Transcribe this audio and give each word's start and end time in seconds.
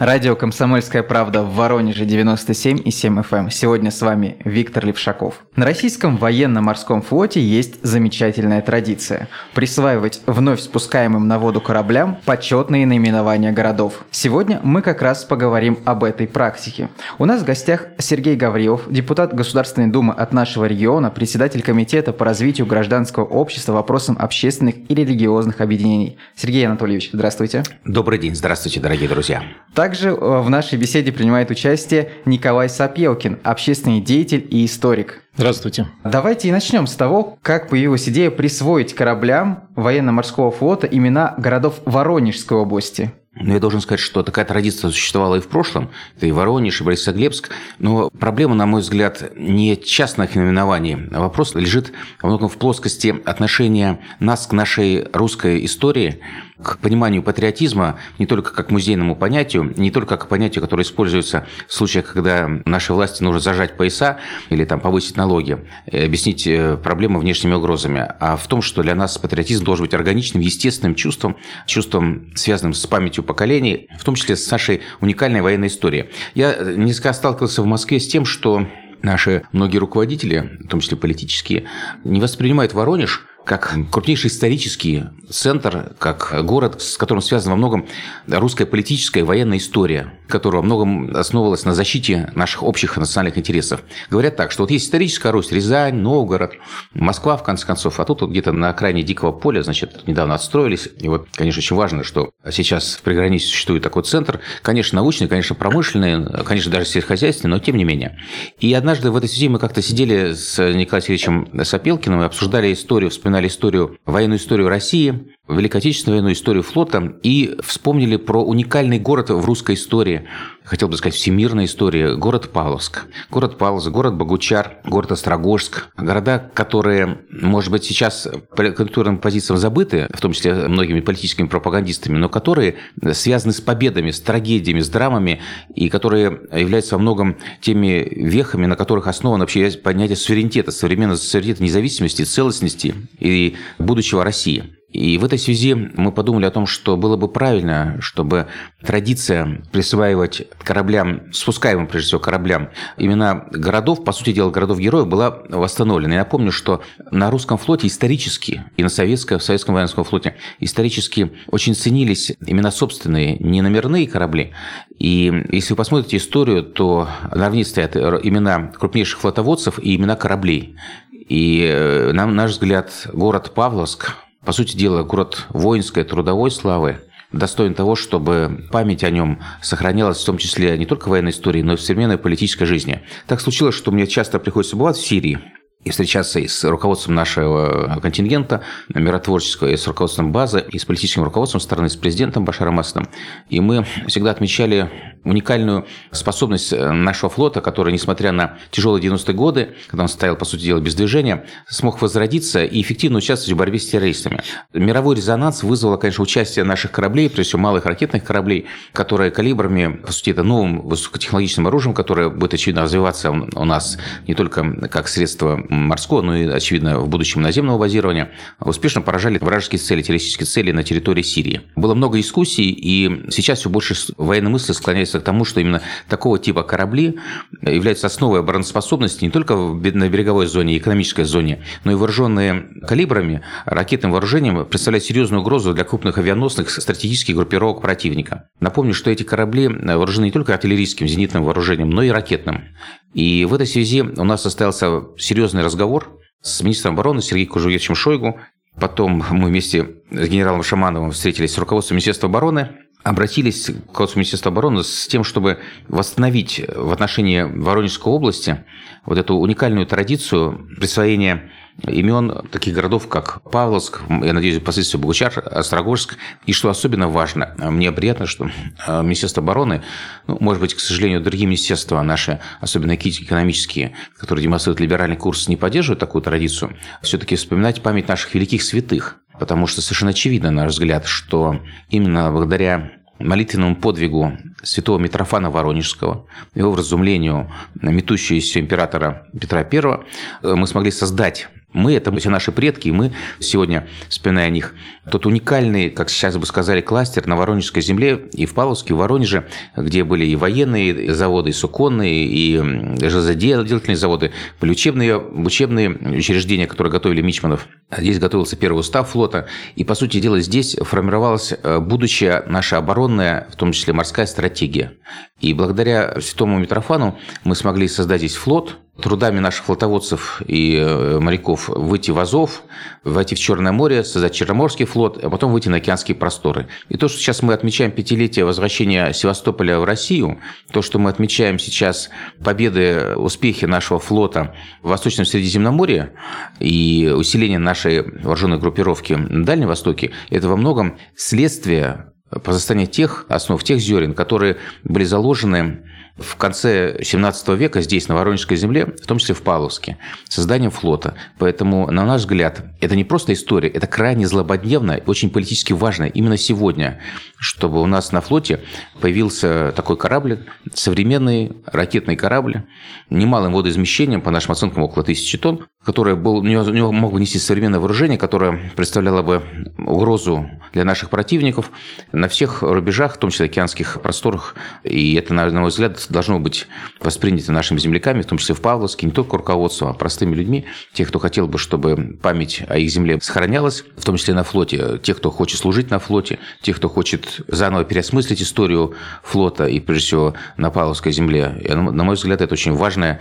Радио 0.00 0.34
«Комсомольская 0.34 1.02
правда» 1.02 1.42
в 1.42 1.54
Воронеже 1.56 2.06
97 2.06 2.80
и 2.86 2.90
7 2.90 3.20
FM. 3.20 3.36
Эм. 3.36 3.50
Сегодня 3.50 3.90
с 3.90 4.00
вами 4.00 4.38
Виктор 4.46 4.86
Левшаков. 4.86 5.44
На 5.56 5.66
российском 5.66 6.16
военно-морском 6.16 7.02
флоте 7.02 7.42
есть 7.42 7.74
замечательная 7.82 8.62
традиция– 8.62 9.28
присваивать 9.54 10.22
вновь 10.24 10.60
спускаемым 10.60 11.28
на 11.28 11.38
воду 11.38 11.60
кораблям 11.60 12.16
почетные 12.24 12.86
наименования 12.86 13.52
городов. 13.52 14.06
Сегодня 14.10 14.58
мы 14.62 14.80
как 14.80 15.02
раз 15.02 15.24
поговорим 15.24 15.78
об 15.84 16.02
этой 16.02 16.26
практике. 16.26 16.88
У 17.18 17.26
нас 17.26 17.42
в 17.42 17.44
гостях 17.44 17.88
Сергей 17.98 18.36
Гаврилов, 18.36 18.90
депутат 18.90 19.34
Государственной 19.34 19.88
Думы 19.88 20.14
от 20.14 20.32
нашего 20.32 20.64
региона, 20.64 21.10
председатель 21.10 21.60
Комитета 21.60 22.14
по 22.14 22.24
развитию 22.24 22.66
гражданского 22.66 23.24
общества 23.24 23.74
вопросам 23.74 24.16
общественных 24.18 24.76
и 24.88 24.94
религиозных 24.94 25.60
объединений. 25.60 26.16
Сергей 26.34 26.66
Анатольевич, 26.66 27.10
здравствуйте. 27.12 27.64
Добрый 27.84 28.18
день, 28.18 28.34
здравствуйте, 28.34 28.80
дорогие 28.80 29.06
друзья. 29.06 29.42
Так 29.74 29.89
также 29.90 30.10
э, 30.10 30.40
в 30.40 30.48
нашей 30.48 30.78
беседе 30.78 31.10
принимает 31.10 31.50
участие 31.50 32.12
Николай 32.24 32.68
Сапелкин, 32.68 33.40
общественный 33.42 34.00
деятель 34.00 34.46
и 34.48 34.64
историк. 34.64 35.24
Здравствуйте. 35.34 35.88
Давайте 36.04 36.46
и 36.46 36.52
начнем 36.52 36.86
с 36.86 36.94
того, 36.94 37.36
как 37.42 37.68
появилась 37.68 38.08
идея 38.08 38.30
присвоить 38.30 38.94
кораблям 38.94 39.64
военно-морского 39.74 40.52
флота 40.52 40.86
имена 40.86 41.34
городов 41.38 41.80
Воронежской 41.86 42.56
области. 42.56 43.10
Но 43.34 43.54
я 43.54 43.58
должен 43.58 43.80
сказать, 43.80 44.00
что 44.00 44.22
такая 44.22 44.44
традиция 44.44 44.90
существовала 44.90 45.36
и 45.36 45.40
в 45.40 45.48
прошлом. 45.48 45.90
Это 46.16 46.26
и 46.26 46.32
Воронеж, 46.32 46.80
и 46.80 46.84
Борисоглебск. 46.84 47.50
Но 47.78 48.10
проблема, 48.10 48.54
на 48.54 48.66
мой 48.66 48.80
взгляд, 48.80 49.32
не 49.36 49.76
частных 49.76 50.34
наименований. 50.34 51.08
А 51.12 51.20
вопрос 51.20 51.54
лежит 51.54 51.92
во 52.22 52.28
многом 52.28 52.48
в 52.48 52.56
плоскости 52.56 53.20
отношения 53.24 54.00
нас 54.18 54.46
к 54.46 54.52
нашей 54.52 55.06
русской 55.12 55.64
истории, 55.64 56.20
к 56.62 56.78
пониманию 56.78 57.22
патриотизма 57.22 57.98
не 58.18 58.26
только 58.26 58.52
как 58.52 58.70
музейному 58.70 59.16
понятию, 59.16 59.72
не 59.76 59.90
только 59.90 60.16
как 60.16 60.28
понятию, 60.28 60.62
которое 60.62 60.82
используется 60.82 61.46
в 61.68 61.74
случаях, 61.74 62.12
когда 62.12 62.48
нашей 62.64 62.92
власти 62.92 63.22
нужно 63.22 63.40
зажать 63.40 63.76
пояса 63.76 64.18
или 64.48 64.64
там 64.64 64.80
повысить 64.80 65.16
налоги, 65.16 65.58
и 65.90 65.98
объяснить 65.98 66.46
э, 66.46 66.76
проблемы 66.76 67.20
внешними 67.20 67.54
угрозами, 67.54 68.06
а 68.20 68.36
в 68.36 68.46
том, 68.46 68.62
что 68.62 68.82
для 68.82 68.94
нас 68.94 69.18
патриотизм 69.18 69.64
должен 69.64 69.86
быть 69.86 69.94
органичным, 69.94 70.42
естественным 70.42 70.94
чувством, 70.94 71.36
чувством, 71.66 72.32
связанным 72.34 72.74
с 72.74 72.86
памятью 72.86 73.24
поколений, 73.24 73.88
в 73.98 74.04
том 74.04 74.14
числе 74.14 74.36
с 74.36 74.50
нашей 74.50 74.82
уникальной 75.00 75.40
военной 75.40 75.68
историей. 75.68 76.10
Я 76.34 76.56
несколько 76.76 77.12
сталкивался 77.12 77.62
в 77.62 77.66
Москве 77.66 78.00
с 78.00 78.08
тем, 78.08 78.24
что 78.24 78.66
наши 79.02 79.42
многие 79.52 79.78
руководители, 79.78 80.58
в 80.64 80.68
том 80.68 80.80
числе 80.80 80.96
политические, 80.96 81.64
не 82.04 82.20
воспринимают 82.20 82.74
Воронеж 82.74 83.26
как 83.50 83.76
крупнейший 83.90 84.28
исторический 84.28 85.06
центр, 85.28 85.96
как 85.98 86.44
город, 86.44 86.80
с 86.80 86.96
которым 86.96 87.20
связана 87.20 87.54
во 87.54 87.56
многом 87.56 87.88
русская 88.28 88.64
политическая 88.64 89.20
и 89.20 89.22
военная 89.24 89.58
история, 89.58 90.14
которая 90.28 90.62
во 90.62 90.66
многом 90.66 91.16
основывалась 91.16 91.64
на 91.64 91.74
защите 91.74 92.30
наших 92.36 92.62
общих 92.62 92.96
национальных 92.96 93.38
интересов. 93.38 93.82
Говорят 94.08 94.36
так, 94.36 94.52
что 94.52 94.62
вот 94.62 94.70
есть 94.70 94.86
историческая 94.86 95.32
Русь, 95.32 95.50
Рязань, 95.50 95.96
Новгород, 95.96 96.52
Москва, 96.94 97.36
в 97.36 97.42
конце 97.42 97.66
концов, 97.66 97.98
а 97.98 98.04
тут 98.04 98.20
вот 98.20 98.30
где-то 98.30 98.52
на 98.52 98.68
окраине 98.68 99.02
Дикого 99.02 99.32
поля, 99.32 99.64
значит, 99.64 100.06
недавно 100.06 100.36
отстроились. 100.36 100.88
И 101.00 101.08
вот, 101.08 101.26
конечно, 101.32 101.58
очень 101.58 101.74
важно, 101.74 102.04
что 102.04 102.30
сейчас 102.52 102.94
в 102.94 103.02
приграничье 103.02 103.48
существует 103.48 103.82
такой 103.82 104.04
центр, 104.04 104.38
конечно, 104.62 104.94
научный, 104.94 105.26
конечно, 105.26 105.56
промышленный, 105.56 106.24
конечно, 106.44 106.70
даже 106.70 106.84
сельскохозяйственный, 106.84 107.50
но 107.50 107.58
тем 107.58 107.76
не 107.76 107.82
менее. 107.82 108.16
И 108.60 108.72
однажды 108.74 109.10
в 109.10 109.16
этой 109.16 109.28
связи 109.28 109.48
мы 109.48 109.58
как-то 109.58 109.82
сидели 109.82 110.34
с 110.34 110.56
Николаем 110.72 111.02
Сергеевичем 111.02 111.64
Сапелкиным 111.64 112.22
и 112.22 112.26
обсуждали 112.26 112.72
историю, 112.72 113.10
вспоминали 113.10 113.39
вспоминали 113.40 113.46
историю, 113.48 113.98
военную 114.04 114.38
историю 114.38 114.68
России, 114.68 115.36
Великой 115.50 115.78
Отечественную 115.78 116.32
историю 116.32 116.62
флота 116.62 117.14
и 117.22 117.56
вспомнили 117.62 118.16
про 118.16 118.42
уникальный 118.44 118.98
город 118.98 119.30
в 119.30 119.44
русской 119.44 119.74
истории, 119.74 120.28
хотел 120.64 120.88
бы 120.88 120.96
сказать, 120.96 121.14
всемирной 121.14 121.64
истории, 121.64 122.14
город 122.14 122.50
Павловск. 122.50 123.06
Город 123.30 123.58
Павловск, 123.58 123.88
город 123.88 124.14
Богучар, 124.14 124.78
город 124.84 125.12
Острогожск. 125.12 125.88
Города, 125.96 126.50
которые, 126.54 127.20
может 127.30 127.70
быть, 127.70 127.84
сейчас 127.84 128.28
по 128.50 128.56
конъюнктурным 128.56 129.18
позициям 129.18 129.58
забыты, 129.58 130.08
в 130.12 130.20
том 130.20 130.32
числе 130.32 130.54
многими 130.54 131.00
политическими 131.00 131.46
пропагандистами, 131.46 132.18
но 132.18 132.28
которые 132.28 132.76
связаны 133.12 133.52
с 133.52 133.60
победами, 133.60 134.10
с 134.10 134.20
трагедиями, 134.20 134.80
с 134.80 134.88
драмами, 134.88 135.40
и 135.74 135.88
которые 135.88 136.40
являются 136.52 136.96
во 136.96 137.02
многом 137.02 137.36
теми 137.60 138.06
вехами, 138.10 138.66
на 138.66 138.76
которых 138.76 139.06
основано 139.08 139.42
вообще 139.42 139.70
понятие 139.72 140.16
суверенитета, 140.16 140.70
современного 140.70 141.16
суверенитета 141.16 141.64
независимости, 141.64 142.22
целостности 142.22 142.94
и 143.18 143.56
будущего 143.78 144.22
России. 144.22 144.79
И 144.92 145.18
в 145.18 145.24
этой 145.24 145.38
связи 145.38 145.74
мы 145.74 146.10
подумали 146.10 146.46
о 146.46 146.50
том, 146.50 146.66
что 146.66 146.96
было 146.96 147.16
бы 147.16 147.28
правильно, 147.28 147.96
чтобы 148.00 148.48
традиция 148.84 149.62
присваивать 149.70 150.48
кораблям, 150.64 151.32
спускаемым 151.32 151.86
прежде 151.86 152.08
всего 152.08 152.20
кораблям, 152.20 152.70
имена 152.96 153.46
городов, 153.52 154.02
по 154.02 154.12
сути 154.12 154.32
дела, 154.32 154.50
городов-героев, 154.50 155.06
была 155.06 155.42
восстановлена. 155.48 156.14
Я 156.14 156.20
напомню, 156.20 156.50
что 156.50 156.82
на 157.10 157.30
русском 157.30 157.56
флоте 157.56 157.86
исторически, 157.86 158.64
и 158.76 158.82
на 158.82 158.88
советском, 158.88 159.38
в 159.38 159.44
советском 159.44 159.74
военном 159.74 160.04
флоте 160.04 160.34
исторически 160.58 161.32
очень 161.46 161.74
ценились 161.74 162.32
имена 162.44 162.72
собственные, 162.72 163.36
не 163.38 163.62
номерные 163.62 164.08
корабли. 164.08 164.52
И 164.98 165.46
если 165.52 165.74
вы 165.74 165.76
посмотрите 165.76 166.16
историю, 166.16 166.64
то 166.64 167.08
на 167.32 167.44
равнине 167.44 167.64
стоят 167.64 167.96
имена 167.96 168.72
крупнейших 168.78 169.20
флотоводцев 169.20 169.78
и 169.78 169.94
имена 169.94 170.16
кораблей. 170.16 170.76
И, 171.12 171.64
э, 171.64 172.10
на 172.12 172.26
наш 172.26 172.52
взгляд, 172.52 172.90
город 173.12 173.52
Павловск– 173.54 174.16
по 174.44 174.52
сути 174.52 174.76
дела, 174.76 175.02
город 175.02 175.46
воинской, 175.50 176.04
трудовой 176.04 176.50
славы, 176.50 177.00
достоин 177.32 177.74
того, 177.74 177.94
чтобы 177.94 178.66
память 178.72 179.04
о 179.04 179.10
нем 179.10 179.40
сохранялась 179.62 180.20
в 180.20 180.24
том 180.24 180.38
числе 180.38 180.76
не 180.78 180.86
только 180.86 181.06
в 181.06 181.10
военной 181.10 181.30
истории, 181.30 181.62
но 181.62 181.74
и 181.74 181.76
в 181.76 181.80
современной 181.80 182.18
политической 182.18 182.64
жизни. 182.64 183.02
Так 183.26 183.40
случилось, 183.40 183.74
что 183.74 183.92
мне 183.92 184.06
часто 184.06 184.38
приходится 184.38 184.76
бывать 184.76 184.96
в 184.96 185.06
Сирии, 185.06 185.38
и 185.84 185.90
встречаться 185.90 186.40
и 186.40 186.46
с 186.46 186.62
руководством 186.64 187.14
нашего 187.14 187.98
контингента 188.02 188.62
миротворческого, 188.94 189.68
и 189.68 189.76
с 189.76 189.86
руководством 189.86 190.30
базы, 190.30 190.64
и 190.70 190.78
с 190.78 190.84
политическим 190.84 191.24
руководством 191.24 191.60
стороны, 191.60 191.88
с 191.88 191.96
президентом 191.96 192.44
Башаром 192.44 192.78
Асадом. 192.78 193.08
И 193.48 193.60
мы 193.60 193.86
всегда 194.06 194.30
отмечали 194.30 194.90
уникальную 195.24 195.86
способность 196.12 196.72
нашего 196.72 197.30
флота, 197.30 197.60
который, 197.60 197.92
несмотря 197.92 198.32
на 198.32 198.58
тяжелые 198.70 199.02
90-е 199.02 199.34
годы, 199.34 199.74
когда 199.88 200.04
он 200.04 200.08
стоял, 200.08 200.36
по 200.36 200.44
сути 200.44 200.62
дела, 200.62 200.80
без 200.80 200.94
движения, 200.94 201.46
смог 201.68 202.00
возродиться 202.00 202.64
и 202.64 202.80
эффективно 202.80 203.18
участвовать 203.18 203.54
в 203.54 203.58
борьбе 203.58 203.78
с 203.78 203.88
террористами. 203.88 204.42
Мировой 204.72 205.16
резонанс 205.16 205.62
вызвало, 205.62 205.96
конечно, 205.96 206.22
участие 206.22 206.64
наших 206.64 206.90
кораблей, 206.92 207.28
прежде 207.28 207.50
всего 207.50 207.62
малых 207.62 207.84
ракетных 207.84 208.24
кораблей, 208.24 208.66
которые 208.92 209.30
калибрами, 209.30 209.96
по 209.96 210.12
сути, 210.12 210.30
это 210.30 210.42
новым 210.42 210.82
высокотехнологичным 210.82 211.66
оружием, 211.66 211.94
которое 211.94 212.30
будет, 212.30 212.54
очевидно, 212.54 212.82
развиваться 212.82 213.30
у 213.30 213.64
нас 213.64 213.98
не 214.26 214.34
только 214.34 214.88
как 214.88 215.08
средство 215.08 215.62
морского, 215.70 216.22
но 216.22 216.36
и, 216.36 216.46
очевидно, 216.46 216.98
в 216.98 217.08
будущем 217.08 217.42
наземного 217.42 217.78
базирования, 217.78 218.32
успешно 218.58 219.00
поражали 219.00 219.38
вражеские 219.38 219.78
цели, 219.78 220.02
террористические 220.02 220.46
цели 220.46 220.72
на 220.72 220.82
территории 220.82 221.22
Сирии. 221.22 221.62
Было 221.76 221.94
много 221.94 222.18
дискуссий, 222.18 222.70
и 222.70 223.30
сейчас 223.30 223.60
все 223.60 223.70
больше 223.70 223.94
военной 224.16 224.50
мысли 224.50 224.72
склоняется 224.72 225.20
к 225.20 225.24
тому, 225.24 225.44
что 225.44 225.60
именно 225.60 225.82
такого 226.08 226.38
типа 226.38 226.62
корабли 226.62 227.18
являются 227.62 228.06
основой 228.08 228.40
обороноспособности 228.40 229.24
не 229.24 229.30
только 229.30 229.54
на 229.54 230.08
береговой 230.08 230.46
зоне, 230.46 230.76
экономической 230.76 231.24
зоне, 231.24 231.62
но 231.84 231.92
и 231.92 231.94
вооруженные 231.94 232.66
калибрами, 232.86 233.42
ракетным 233.64 234.12
вооружением 234.12 234.64
представляют 234.66 235.04
серьезную 235.04 235.42
угрозу 235.42 235.72
для 235.74 235.84
крупных 235.84 236.18
авианосных 236.18 236.70
стратегических 236.70 237.36
группировок 237.36 237.80
противника. 237.80 238.48
Напомню, 238.60 238.94
что 238.94 239.10
эти 239.10 239.22
корабли 239.22 239.68
вооружены 239.68 240.26
не 240.26 240.32
только 240.32 240.54
артиллерийским 240.54 241.06
зенитным 241.06 241.44
вооружением, 241.44 241.90
но 241.90 242.02
и 242.02 242.10
ракетным. 242.10 242.64
И 243.12 243.44
в 243.44 243.54
этой 243.54 243.66
связи 243.66 244.02
у 244.02 244.24
нас 244.24 244.42
состоялся 244.42 245.02
серьезный 245.18 245.59
разговор 245.64 246.18
с 246.40 246.60
министром 246.62 246.94
обороны 246.94 247.22
Сергеем 247.22 247.50
Кужуевичем 247.50 247.94
Шойгу. 247.94 248.40
Потом 248.78 249.24
мы 249.30 249.48
вместе 249.48 249.96
с 250.10 250.28
генералом 250.28 250.62
Шамановым 250.62 251.10
встретились 251.10 251.52
с 251.52 251.58
руководством 251.58 251.96
Министерства 251.96 252.28
обороны, 252.28 252.70
обратились 253.02 253.66
к 253.66 253.88
руководству 253.88 254.18
Министерства 254.18 254.52
обороны 254.52 254.84
с 254.84 255.06
тем, 255.06 255.24
чтобы 255.24 255.58
восстановить 255.88 256.62
в 256.74 256.92
отношении 256.92 257.42
Воронежской 257.42 258.12
области 258.12 258.64
вот 259.06 259.18
эту 259.18 259.34
уникальную 259.36 259.86
традицию 259.86 260.68
присвоения 260.76 261.50
имен 261.86 262.48
таких 262.50 262.74
городов, 262.74 263.08
как 263.08 263.42
Павловск, 263.50 264.00
я 264.08 264.32
надеюсь, 264.32 264.60
впоследствии 264.60 264.98
Богучар, 264.98 265.32
Острогожск. 265.50 266.16
И 266.46 266.52
что 266.52 266.70
особенно 266.70 267.08
важно, 267.08 267.54
мне 267.58 267.92
приятно, 267.92 268.26
что 268.26 268.50
э, 268.86 269.02
Министерство 269.02 269.42
обороны, 269.42 269.82
ну, 270.26 270.36
может 270.40 270.60
быть, 270.60 270.74
к 270.74 270.80
сожалению, 270.80 271.20
другие 271.20 271.46
министерства 271.46 272.02
наши, 272.02 272.40
особенно 272.60 272.94
экономические, 272.94 273.94
которые 274.18 274.44
демонстрируют 274.44 274.80
либеральный 274.80 275.16
курс, 275.16 275.48
не 275.48 275.56
поддерживают 275.56 276.00
такую 276.00 276.22
традицию, 276.22 276.76
все-таки 277.02 277.36
вспоминать 277.36 277.82
память 277.82 278.08
наших 278.08 278.34
великих 278.34 278.62
святых. 278.62 279.16
Потому 279.38 279.66
что 279.66 279.80
совершенно 279.80 280.10
очевидно, 280.10 280.50
на 280.50 280.64
наш 280.64 280.72
взгляд, 280.72 281.06
что 281.06 281.60
именно 281.88 282.30
благодаря 282.30 282.92
молитвенному 283.18 283.76
подвигу 283.76 284.36
святого 284.62 284.98
Митрофана 284.98 285.50
Воронежского, 285.50 286.26
его 286.54 286.72
вразумлению 286.72 287.50
метущегося 287.80 288.60
императора 288.60 289.26
Петра 289.38 289.60
I, 289.60 290.56
мы 290.56 290.66
смогли 290.66 290.90
создать 290.90 291.48
Мы– 291.72 291.94
это 291.94 292.14
все 292.16 292.30
наши 292.30 292.52
предки, 292.52 292.88
и 292.88 292.92
мы 292.92 293.12
сегодня, 293.38 293.86
вспоминая 294.08 294.46
о 294.46 294.50
них, 294.50 294.74
тот 295.10 295.26
уникальный, 295.26 295.90
как 295.90 296.10
сейчас 296.10 296.36
бы 296.36 296.44
сказали, 296.46 296.80
кластер 296.80 297.26
на 297.26 297.36
Воронежской 297.36 297.82
земле 297.82 298.28
и 298.32 298.46
в 298.46 298.54
Павловске, 298.54 298.90
и 298.90 298.92
в 298.92 298.98
Воронеже, 298.98 299.46
где 299.76 300.04
были 300.04 300.26
и 300.26 300.36
военные 300.36 301.14
заводы, 301.14 301.50
и 301.50 301.52
суконные, 301.52 302.26
и 302.26 302.56
железоделательные 303.00 303.96
заводы, 303.96 304.32
были 304.60 304.72
учебные, 304.72 305.18
учебные 305.18 305.90
учреждения, 305.90 306.66
которые 306.66 306.92
готовили 306.92 307.22
мичманов. 307.22 307.68
Здесь 307.96 308.18
готовился 308.18 308.56
первый 308.56 308.80
устав 308.80 309.10
флота. 309.10 309.46
И, 309.76 309.84
по 309.84 309.94
сути 309.94 310.20
дела, 310.20 310.40
здесь 310.40 310.76
формировалась 310.80 311.52
э, 311.52 311.78
будущая 311.80 312.44
наша 312.46 312.78
оборонная, 312.78 313.48
в 313.50 313.56
том 313.56 313.72
числе 313.72 313.92
морская 313.92 314.26
стратегия. 314.26 314.92
И 315.40 315.54
благодаря 315.54 316.20
святому 316.20 316.58
Митрофану 316.58 317.18
мы 317.44 317.54
смогли 317.54 317.88
создать 317.88 318.20
здесь 318.20 318.36
флот, 318.36 318.78
трудами 319.00 319.40
наших 319.40 319.64
флотоводцев 319.64 320.42
и 320.46 320.76
э, 320.76 321.18
моряков 321.18 321.68
выйти 321.68 322.10
в 322.10 322.18
Азов, 322.18 322.62
войти 323.04 323.34
в 323.34 323.38
Черное 323.38 323.72
море, 323.72 324.04
создать 324.04 324.34
Черноморский 324.34 324.84
флот, 324.84 325.22
а 325.22 325.30
потом 325.30 325.52
выйти 325.52 325.68
на 325.68 325.78
океанские 325.78 326.16
просторы. 326.16 326.68
И 326.88 326.96
то, 326.96 327.08
что 327.08 327.18
сейчас 327.18 327.42
мы 327.42 327.54
отмечаем 327.54 327.90
пятилетие 327.90 328.44
возвращения 328.44 329.12
Севастополя 329.12 329.78
в 329.78 329.84
Россию, 329.84 330.38
то, 330.72 330.82
что 330.82 330.98
мы 330.98 331.10
отмечаем 331.10 331.58
сейчас 331.58 332.10
победы, 332.44 333.16
успехи 333.16 333.64
нашего 333.64 333.98
флота 333.98 334.54
в 334.82 334.88
Восточном 334.88 335.26
Средиземноморье 335.26 336.12
и 336.58 337.12
усиление 337.14 337.58
нашей 337.58 338.02
вооруженной 338.02 338.58
группировки 338.58 339.14
на 339.14 339.44
Дальнем 339.44 339.68
Востоке, 339.68 340.12
это 340.30 340.48
во 340.48 340.56
многом 340.56 340.98
следствие 341.16 342.12
позостания 342.44 342.86
тех 342.86 343.26
основ, 343.28 343.62
тех 343.62 343.80
зерен, 343.80 344.14
которые 344.14 344.58
были 344.84 345.04
заложены 345.04 345.84
в 346.16 346.36
конце 346.36 347.02
17 347.02 347.48
века 347.50 347.80
здесь, 347.80 348.08
на 348.08 348.14
Воронежской 348.14 348.56
земле, 348.56 348.86
в 348.86 349.06
том 349.06 349.18
числе 349.18 349.34
в 349.34 349.42
Павловске, 349.42 349.96
созданием 350.28 350.70
флота. 350.70 351.14
Поэтому, 351.38 351.90
на 351.90 352.04
наш 352.04 352.22
взгляд, 352.22 352.62
это 352.80 352.96
не 352.96 353.04
просто 353.04 353.32
история, 353.32 353.68
это 353.68 353.86
крайне 353.86 354.26
злободневно 354.26 354.92
и 354.92 355.02
очень 355.06 355.30
политически 355.30 355.72
важно 355.72 356.04
именно 356.04 356.36
сегодня, 356.36 357.00
чтобы 357.38 357.80
у 357.80 357.86
нас 357.86 358.12
на 358.12 358.20
флоте 358.20 358.60
появился 359.00 359.72
такой 359.74 359.96
корабль, 359.96 360.46
современный 360.74 361.52
ракетный 361.66 362.16
корабль, 362.16 362.62
немалым 363.08 363.52
водоизмещением, 363.52 364.20
по 364.20 364.30
нашим 364.30 364.52
оценкам, 364.52 364.82
около 364.82 365.04
тысячи 365.04 365.38
тонн, 365.38 365.66
который 365.84 366.14
был, 366.14 366.36
у 366.36 366.40
у 366.40 366.44
него 366.44 366.92
мог 366.92 367.14
бы 367.14 367.20
нести 367.20 367.38
современное 367.38 367.80
вооружение, 367.80 368.18
которое 368.18 368.70
представляло 368.76 369.22
бы 369.22 369.42
угрозу 369.78 370.50
для 370.74 370.84
наших 370.84 371.08
противников 371.08 371.70
на 372.12 372.28
всех 372.28 372.62
рубежах, 372.62 373.14
в 373.14 373.18
том 373.18 373.30
числе 373.30 373.46
океанских 373.46 374.00
просторах. 374.02 374.54
И 374.84 375.14
это, 375.14 375.32
на 375.32 375.48
мой 375.50 375.70
взгляд, 375.70 376.06
должно 376.10 376.38
быть 376.38 376.68
воспринято 377.00 377.52
нашими 377.52 377.78
земляками, 377.78 378.20
в 378.20 378.26
том 378.26 378.36
числе 378.36 378.54
в 378.54 378.60
Павловске, 378.60 379.06
не 379.06 379.12
только 379.12 379.38
руководством, 379.38 379.88
а 379.88 379.94
простыми 379.94 380.34
людьми, 380.34 380.66
тех, 380.92 381.08
кто 381.08 381.18
хотел 381.18 381.46
бы, 381.46 381.58
чтобы 381.58 382.18
память 382.22 382.62
о 382.68 382.76
их 382.76 382.90
земле 382.90 383.18
сохранялась, 383.20 383.84
в 383.96 384.04
том 384.04 384.16
числе 384.16 384.34
на 384.34 384.44
флоте, 384.44 384.98
тех, 384.98 385.16
кто 385.16 385.30
хочет 385.30 385.58
служить 385.58 385.90
на 385.90 385.98
флоте, 385.98 386.38
тех, 386.60 386.76
кто 386.76 386.90
хочет 386.90 387.40
заново 387.48 387.84
переосмыслить 387.84 388.42
историю 388.42 388.94
флота 389.22 389.64
и, 389.64 389.80
прежде 389.80 390.06
всего, 390.06 390.34
на 390.58 390.70
Павловской 390.70 391.12
земле. 391.12 391.58
И, 391.64 391.72
на 391.72 392.04
мой 392.04 392.16
взгляд, 392.16 392.42
это 392.42 392.52
очень 392.52 392.74
важное 392.74 393.20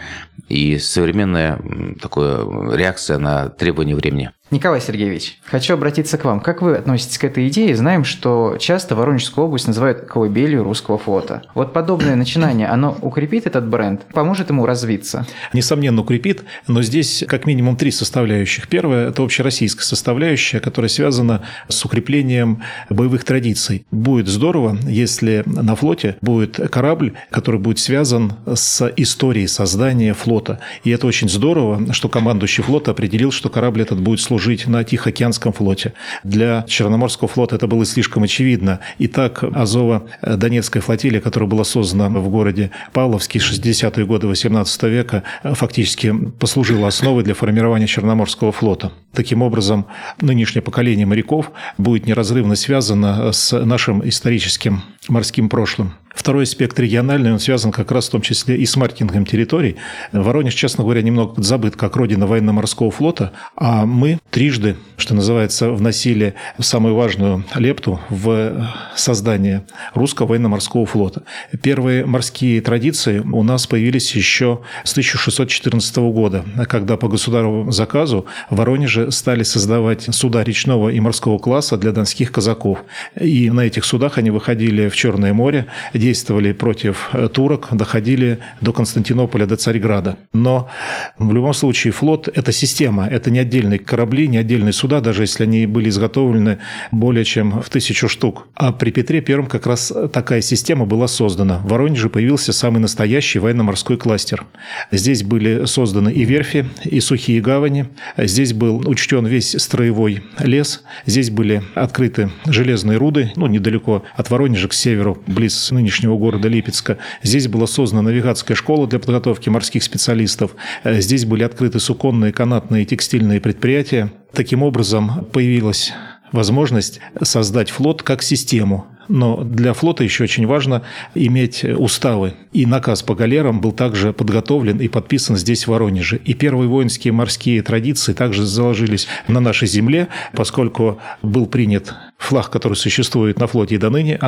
и 0.49 0.77
современное 0.77 1.59
такое 2.01 2.48
реакция 2.49 3.17
на 3.17 3.49
требования 3.49 3.95
времени. 3.95 4.31
Николай 4.51 4.81
Сергеевич, 4.81 5.37
хочу 5.45 5.75
обратиться 5.75 6.17
к 6.17 6.25
вам. 6.25 6.39
Как 6.39 6.63
вы 6.63 6.75
относитесь 6.75 7.19
к 7.19 7.23
этой 7.23 7.47
идее? 7.47 7.75
Знаем, 7.75 8.03
что 8.03 8.57
часто 8.59 8.95
Воронежскую 8.95 9.45
область 9.45 9.67
называют 9.67 10.07
колыбелью 10.07 10.63
русского 10.63 10.97
флота. 10.97 11.43
Вот 11.53 11.71
подобное 11.71 12.15
начинание, 12.15 12.67
оно 12.67 12.97
укрепит 13.01 13.45
этот 13.45 13.67
бренд, 13.67 14.01
поможет 14.11 14.49
ему 14.49 14.65
развиться? 14.65 15.27
Несомненно, 15.53 16.01
укрепит, 16.01 16.45
но 16.65 16.81
здесь 16.81 17.23
как 17.27 17.45
минимум 17.45 17.75
три 17.75 17.91
составляющих. 17.91 18.67
Первое– 18.69 19.09
это 19.09 19.21
общероссийская 19.21 19.83
составляющая, 19.83 20.59
которая 20.59 20.89
связана 20.89 21.43
с 21.67 21.85
укреплением 21.85 22.63
боевых 22.89 23.25
традиций. 23.25 23.85
Будет 23.91 24.27
здорово, 24.27 24.79
если 24.87 25.43
на 25.45 25.75
флоте 25.75 26.15
будет 26.21 26.59
корабль, 26.71 27.13
который 27.29 27.59
будет 27.59 27.77
связан 27.77 28.33
с 28.51 28.91
историей 28.97 29.47
создания 29.47 30.15
флота. 30.15 30.59
И 30.83 30.89
это 30.89 31.05
очень 31.05 31.29
здорово, 31.29 31.93
что 31.93 32.09
командующий 32.09 32.63
флота 32.63 32.91
определил, 32.91 33.31
что 33.31 33.49
корабль 33.49 33.83
этот 33.83 33.99
будет 33.99 34.19
служить 34.21 34.38
служить 34.39 34.67
на 34.67 34.85
Тихоокеанском 34.85 35.51
флоте. 35.51 35.91
Для 36.23 36.63
Черноморского 36.65 37.27
флота 37.27 37.57
это 37.57 37.67
было 37.67 37.83
слишком 37.85 38.23
очевидно. 38.23 38.79
И 38.97 39.07
так 39.07 39.43
Азово-Донецкая 39.43 40.79
флотилия, 40.79 41.19
которая 41.19 41.49
была 41.49 41.65
создана 41.65 42.07
в 42.07 42.29
городе 42.29 42.71
Павловске 42.93 43.39
в 43.39 43.51
60-е 43.51 44.05
годы 44.05 44.27
XVIII 44.27 44.89
века, 44.89 45.23
фактически 45.43 46.15
послужила 46.39 46.87
основой 46.87 47.25
для 47.25 47.33
формирования 47.33 47.85
Черноморского 47.85 48.53
флота. 48.53 48.93
Таким 49.13 49.41
образом, 49.41 49.87
нынешнее 50.21 50.61
поколение 50.61 51.05
моряков 51.05 51.51
будет 51.77 52.07
неразрывно 52.07 52.55
связано 52.55 53.33
с 53.33 53.51
нашим 53.65 54.07
историческим 54.07 54.83
морским 55.09 55.49
прошлым. 55.49 55.95
Второй 56.15 56.43
аспект 56.43 56.79
региональный, 56.79 57.31
он 57.31 57.39
связан 57.39 57.71
как 57.71 57.91
раз 57.91 58.07
в 58.07 58.11
том 58.11 58.21
числе 58.21 58.57
и 58.57 58.65
с 58.65 58.75
маркетингом 58.75 59.25
территорий. 59.25 59.77
Воронеж, 60.11 60.53
честно 60.53 60.83
говоря, 60.83 61.01
немного 61.01 61.41
забыт 61.41 61.75
как 61.75 61.95
родина 61.95 62.27
военно-морского 62.27 62.91
флота, 62.91 63.31
а 63.55 63.85
мы 63.85 64.19
трижды, 64.31 64.75
что 64.97 65.13
называется, 65.13 65.71
вносили 65.71 66.33
самую 66.59 66.95
важную 66.95 67.45
лепту 67.55 67.99
в 68.09 68.67
создание 68.95 69.63
русского 69.93 70.27
военно-морского 70.27 70.85
флота. 70.85 71.23
Первые 71.61 72.05
морские 72.05 72.61
традиции 72.61 73.19
у 73.19 73.43
нас 73.43 73.67
появились 73.67 74.13
еще 74.15 74.61
с 74.83 74.91
1614 74.91 75.97
года, 75.97 76.43
когда 76.67 76.97
по 76.97 77.07
государственному 77.07 77.71
заказу 77.71 78.25
в 78.49 78.55
Воронеже 78.55 79.11
стали 79.11 79.43
создавать 79.43 80.07
суда 80.13 80.43
речного 80.43 80.89
и 80.89 80.99
морского 80.99 81.37
класса 81.37 81.77
для 81.77 81.91
донских 81.91 82.31
казаков. 82.31 82.83
И 83.19 83.49
на 83.51 83.61
этих 83.61 83.85
судах 83.85 84.17
они 84.17 84.31
выходили 84.31 84.89
в 84.89 84.95
Черное 84.95 85.33
море, 85.33 85.67
действовали 85.99 86.53
против 86.53 87.09
э, 87.13 87.27
турок, 87.27 87.67
доходили 87.71 88.39
до 88.61 88.73
Константинополя, 88.73 89.45
до 89.45 89.57
Царьграда. 89.57 90.17
Но 90.33 90.69
в 91.17 91.31
любом 91.33 91.53
случае 91.53 91.91
флот– 91.93 92.29
это 92.33 92.51
система, 92.51 93.05
это 93.07 93.29
не 93.29 93.39
отдельные 93.39 93.79
корабли, 93.79 94.27
не 94.27 94.37
отдельные 94.37 94.73
суда, 94.73 95.01
даже 95.01 95.23
если 95.23 95.43
они 95.43 95.67
были 95.67 95.89
изготовлены 95.89 96.59
более 96.91 97.25
чем 97.25 97.61
в 97.61 97.69
тысячу 97.69 98.07
штук. 98.07 98.47
А 98.55 98.71
при 98.71 98.91
Петре 98.91 99.21
Первом 99.21 99.47
как 99.47 99.67
раз 99.67 99.93
такая 100.13 100.41
система 100.41 100.85
была 100.85 101.07
создана. 101.07 101.59
В 101.59 101.67
Воронеже 101.67 102.09
появился 102.09 102.53
самый 102.53 102.79
настоящий 102.79 103.39
военно-морской 103.39 103.97
кластер. 103.97 104.45
Здесь 104.91 105.23
были 105.23 105.65
созданы 105.65 106.11
и 106.11 106.23
верфи, 106.23 106.65
и 106.85 106.99
сухие 107.01 107.41
гавани. 107.41 107.87
Здесь 108.17 108.53
был 108.53 108.87
учтен 108.87 109.25
весь 109.25 109.55
строевой 109.61 110.23
лес. 110.39 110.83
Здесь 111.05 111.29
были 111.29 111.61
открыты 111.75 112.31
железные 112.45 112.97
руды, 112.97 113.31
ну, 113.35 113.47
недалеко 113.47 114.03
от 114.15 114.29
Воронежа 114.29 114.69
к 114.69 114.73
северу, 114.73 115.21
близ 115.27 115.71
нынешнего 115.71 115.88
нынешнего 115.89 116.17
города 116.17 116.47
Липецка. 116.47 116.99
Здесь 117.23 117.47
была 117.47 117.65
создана 117.65 118.03
навигатская 118.03 118.55
школа 118.55 118.87
для 118.87 118.99
подготовки 118.99 119.49
морских 119.49 119.81
специалистов. 119.83 120.55
Э, 120.83 121.01
здесь 121.01 121.25
были 121.25 121.43
открыты 121.43 121.79
суконные, 121.79 122.31
канатные 122.31 122.83
и 122.83 122.85
текстильные 122.85 123.41
предприятия. 123.41 124.11
Таким 124.33 124.61
образом, 124.61 125.25
появилась 125.33 125.91
возможность 126.31 126.99
создать 127.23 127.71
флот 127.71 128.03
как 128.03 128.21
систему, 128.21 128.85
но 129.07 129.43
для 129.43 129.73
флота 129.73 130.03
еще 130.03 130.25
очень 130.25 130.45
важно 130.45 130.83
иметь 131.15 131.63
уставы. 131.65 132.35
И 132.53 132.67
наказ 132.67 133.01
по 133.01 133.15
галерам 133.15 133.59
был 133.59 133.71
также 133.71 134.13
подготовлен 134.13 134.77
и 134.77 134.87
подписан 134.87 135.37
здесь, 135.37 135.65
в 135.65 135.69
Воронеже. 135.69 136.17
И 136.17 136.35
первые 136.35 136.69
воинские 136.69 137.13
морские 137.13 137.63
традиции 137.63 138.13
также 138.13 138.45
заложились 138.45 139.07
на 139.27 139.39
нашей 139.39 139.67
земле, 139.67 140.07
поскольку 140.33 140.99
был 141.23 141.47
принят 141.47 141.95
флаг, 142.19 142.51
который 142.51 142.75
существует 142.75 143.39
на 143.39 143.47
флоте 143.47 143.75
и 143.75 143.77
до 143.79 143.89
ныне, 143.89 144.19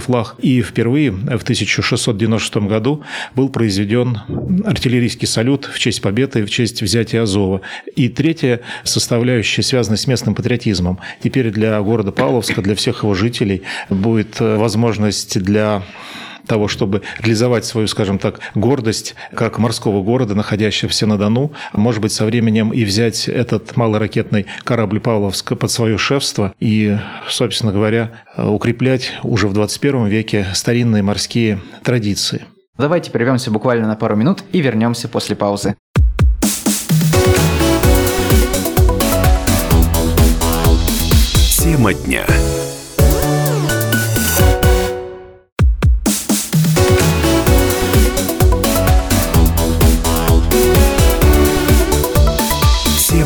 флаг. 0.00 0.36
И 0.38 0.62
впервые 0.62 1.10
в 1.10 1.42
1696 1.42 2.56
году 2.68 3.02
был 3.34 3.50
произведен 3.50 4.18
артиллерийский 4.64 5.26
салют 5.26 5.66
в 5.66 5.78
честь 5.78 6.00
победы, 6.00 6.44
в 6.46 6.50
честь 6.50 6.80
взятия 6.80 7.22
Азова. 7.22 7.60
И 7.96 8.08
третья 8.08 8.60
составляющая 8.84 9.62
связана 9.62 9.96
с 9.96 10.06
местным 10.06 10.34
патриотизмом. 10.34 11.00
Теперь 11.22 11.50
для 11.50 11.78
города 11.82 12.12
Павловска, 12.12 12.62
для 12.62 12.74
всех 12.76 13.02
его 13.02 13.14
жителей 13.14 13.62
будет 13.90 14.38
возможность 14.38 15.42
для 15.42 15.82
того, 16.50 16.66
чтобы 16.66 17.02
реализовать 17.20 17.64
свою, 17.64 17.86
скажем 17.86 18.18
так, 18.18 18.40
гордость 18.56 19.14
как 19.34 19.58
морского 19.58 20.02
города, 20.02 20.34
находящегося 20.34 21.06
на 21.06 21.16
Дону, 21.16 21.52
может 21.72 22.02
быть, 22.02 22.10
со 22.10 22.24
временем 22.24 22.70
и 22.70 22.84
взять 22.84 23.28
этот 23.28 23.76
малоракетный 23.76 24.46
корабль 24.64 24.98
Павловск 24.98 25.56
под 25.56 25.70
свое 25.70 25.96
шефство 25.96 26.52
и, 26.58 26.98
собственно 27.28 27.70
говоря, 27.70 28.10
укреплять 28.36 29.12
уже 29.22 29.46
в 29.46 29.52
21 29.52 30.06
веке 30.06 30.44
старинные 30.52 31.04
морские 31.04 31.60
традиции. 31.84 32.46
Давайте 32.76 33.12
прервемся 33.12 33.52
буквально 33.52 33.86
на 33.86 33.94
пару 33.94 34.16
минут 34.16 34.42
и 34.50 34.60
вернемся 34.60 35.06
после 35.06 35.36
паузы. 35.36 35.76
Тема 41.62 41.94
дня. 41.94 42.26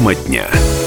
Тема 0.05 0.15
дня. 0.15 0.84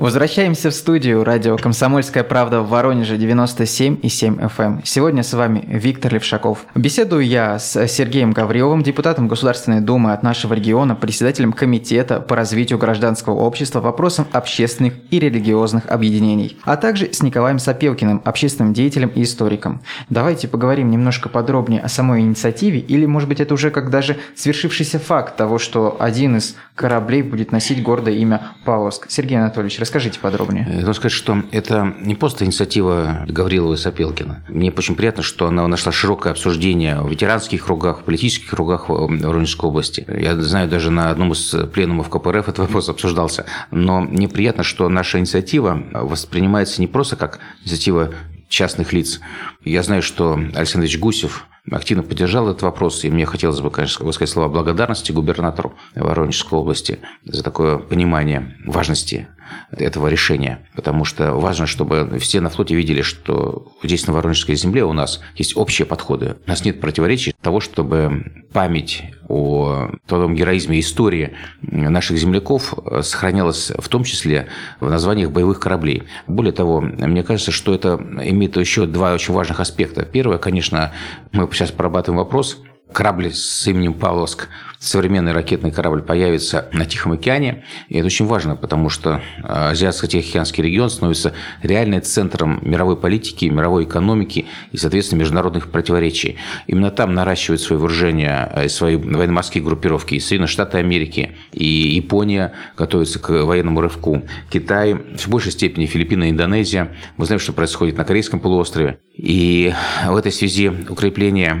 Возвращаемся 0.00 0.70
в 0.70 0.74
студию 0.74 1.24
радио 1.24 1.58
«Комсомольская 1.58 2.24
правда» 2.24 2.62
в 2.62 2.70
Воронеже 2.70 3.18
97 3.18 3.98
и 4.02 4.08
7 4.08 4.36
FM. 4.36 4.64
Эм. 4.64 4.80
Сегодня 4.82 5.22
с 5.22 5.34
вами 5.34 5.62
Виктор 5.68 6.14
Левшаков. 6.14 6.64
Беседую 6.74 7.26
я 7.26 7.58
с 7.58 7.86
Сергеем 7.86 8.32
Гавриловым, 8.32 8.82
депутатом 8.82 9.28
Государственной 9.28 9.82
Думы 9.82 10.14
от 10.14 10.22
нашего 10.22 10.54
региона, 10.54 10.96
председателем 10.96 11.52
Комитета 11.52 12.18
по 12.22 12.34
развитию 12.34 12.78
гражданского 12.78 13.34
общества 13.34 13.82
вопросам 13.82 14.26
общественных 14.32 14.94
и 15.10 15.18
религиозных 15.18 15.90
объединений, 15.90 16.56
а 16.64 16.78
также 16.78 17.12
с 17.12 17.22
Николаем 17.22 17.58
Сапелкиным, 17.58 18.22
общественным 18.24 18.72
деятелем 18.72 19.10
и 19.14 19.22
историком. 19.22 19.82
Давайте 20.08 20.48
поговорим 20.48 20.90
немножко 20.90 21.28
подробнее 21.28 21.82
о 21.82 21.90
самой 21.90 22.22
инициативе, 22.22 22.78
или, 22.78 23.04
может 23.04 23.28
быть, 23.28 23.40
это 23.40 23.52
уже 23.52 23.70
как 23.70 23.90
даже 23.90 24.16
свершившийся 24.34 24.98
факт 24.98 25.36
того, 25.36 25.58
что 25.58 25.98
один 26.00 26.38
из 26.38 26.56
кораблей 26.74 27.20
будет 27.20 27.52
носить 27.52 27.82
гордое 27.82 28.14
имя 28.14 28.40
Павловск. 28.64 29.10
Сергей 29.10 29.36
Анатольевич, 29.36 29.78
Расскажите 29.90 30.20
подробнее. 30.20 30.64
Я 30.68 30.74
должен 30.74 30.94
сказать, 30.94 31.10
что 31.10 31.42
это 31.50 31.96
не 32.00 32.14
просто 32.14 32.44
инициатива 32.44 33.24
Гаврилова 33.26 33.74
и 33.74 33.76
Сапелкина. 33.76 34.44
Мне 34.48 34.70
очень 34.70 34.94
приятно, 34.94 35.24
что 35.24 35.48
она 35.48 35.66
нашла 35.66 35.90
широкое 35.90 36.32
обсуждение 36.32 37.00
в 37.00 37.10
ветеранских 37.10 37.64
кругах, 37.66 37.98
в 37.98 38.04
политических 38.04 38.50
кругах 38.50 38.88
Воронежской 38.88 39.68
области. 39.68 40.06
Я 40.08 40.40
знаю, 40.40 40.68
даже 40.68 40.92
на 40.92 41.10
одном 41.10 41.32
из 41.32 41.56
пленумов 41.72 42.08
КПРФ 42.08 42.48
этот 42.48 42.58
вопрос 42.60 42.88
обсуждался. 42.88 43.46
Но 43.72 44.00
мне 44.00 44.28
приятно, 44.28 44.62
что 44.62 44.88
наша 44.88 45.18
инициатива 45.18 45.82
воспринимается 45.92 46.80
не 46.80 46.86
просто 46.86 47.16
как 47.16 47.40
инициатива 47.64 48.14
частных 48.48 48.92
лиц. 48.92 49.18
Я 49.64 49.82
знаю, 49.82 50.02
что 50.02 50.34
Александр 50.54 50.86
Ильич 50.86 51.00
Гусев 51.00 51.48
активно 51.70 52.02
поддержал 52.02 52.48
этот 52.48 52.62
вопрос, 52.62 53.04
и 53.04 53.10
мне 53.10 53.26
хотелось 53.26 53.60
бы, 53.60 53.70
конечно, 53.70 54.04
высказать 54.04 54.32
слова 54.32 54.48
благодарности 54.48 55.12
губернатору 55.12 55.74
Воронежской 55.94 56.58
области 56.58 57.00
за 57.24 57.42
такое 57.42 57.78
понимание 57.78 58.56
важности 58.66 59.28
этого 59.70 60.08
решения, 60.08 60.66
потому 60.74 61.04
что 61.04 61.32
важно, 61.34 61.66
чтобы 61.66 62.18
все 62.18 62.40
на 62.40 62.50
флоте 62.50 62.74
видели, 62.74 63.02
что 63.02 63.72
здесь 63.82 64.06
на 64.06 64.12
Воронежской 64.12 64.54
земле 64.54 64.84
у 64.84 64.92
нас 64.92 65.20
есть 65.36 65.56
общие 65.56 65.86
подходы. 65.86 66.36
У 66.46 66.50
нас 66.50 66.64
нет 66.64 66.80
противоречий 66.80 67.34
того, 67.40 67.60
чтобы 67.60 68.44
память 68.52 69.04
о 69.28 69.90
том 70.06 70.34
героизме 70.34 70.80
истории 70.80 71.34
наших 71.62 72.18
земляков 72.18 72.74
сохранялась 73.02 73.70
в 73.78 73.88
том 73.88 74.04
числе 74.04 74.48
в 74.80 74.90
названиях 74.90 75.30
боевых 75.30 75.60
кораблей. 75.60 76.02
Более 76.26 76.52
того, 76.52 76.80
мне 76.80 77.22
кажется, 77.22 77.52
что 77.52 77.74
это 77.74 77.94
имеет 77.94 78.56
еще 78.56 78.86
два 78.86 79.14
очень 79.14 79.34
важных 79.34 79.60
аспекта. 79.60 80.04
Первое, 80.04 80.38
конечно, 80.38 80.92
мы 81.32 81.48
сейчас 81.52 81.70
прорабатываем 81.70 82.18
вопрос, 82.18 82.62
корабль 82.92 83.32
с 83.32 83.66
именем 83.66 83.94
Павловск 83.94 84.48
современный 84.80 85.32
ракетный 85.32 85.70
корабль 85.70 86.02
появится 86.02 86.68
на 86.72 86.86
Тихом 86.86 87.12
океане. 87.12 87.64
И 87.88 87.98
это 87.98 88.06
очень 88.06 88.26
важно, 88.26 88.56
потому 88.56 88.88
что 88.88 89.20
а, 89.42 89.70
Азиатско-Тихоокеанский 89.72 90.62
регион 90.64 90.88
становится 90.88 91.34
реальным 91.62 92.02
центром 92.02 92.58
мировой 92.62 92.96
политики, 92.96 93.44
мировой 93.44 93.84
экономики 93.84 94.46
и, 94.72 94.78
соответственно, 94.78 95.20
международных 95.20 95.70
противоречий. 95.70 96.38
Именно 96.66 96.90
там 96.90 97.14
наращивают 97.14 97.60
свои 97.60 97.78
вооружения, 97.78 98.50
а, 98.50 98.68
свои 98.70 98.96
военно-морские 98.96 99.62
группировки 99.62 100.14
и 100.14 100.20
Соединенные 100.20 100.48
Штаты 100.48 100.78
Америки, 100.78 101.36
и 101.52 101.66
Япония 101.66 102.54
готовится 102.76 103.18
к 103.18 103.28
военному 103.28 103.82
рывку, 103.82 104.22
Китай, 104.50 104.94
в 104.94 105.28
большей 105.28 105.52
степени 105.52 105.84
Филиппины 105.84 106.30
Индонезия. 106.30 106.96
Мы 107.18 107.26
знаем, 107.26 107.40
что 107.40 107.52
происходит 107.52 107.98
на 107.98 108.04
Корейском 108.04 108.40
полуострове. 108.40 108.98
И 109.14 109.74
в 110.06 110.16
этой 110.16 110.32
связи 110.32 110.68
укрепление 110.88 111.52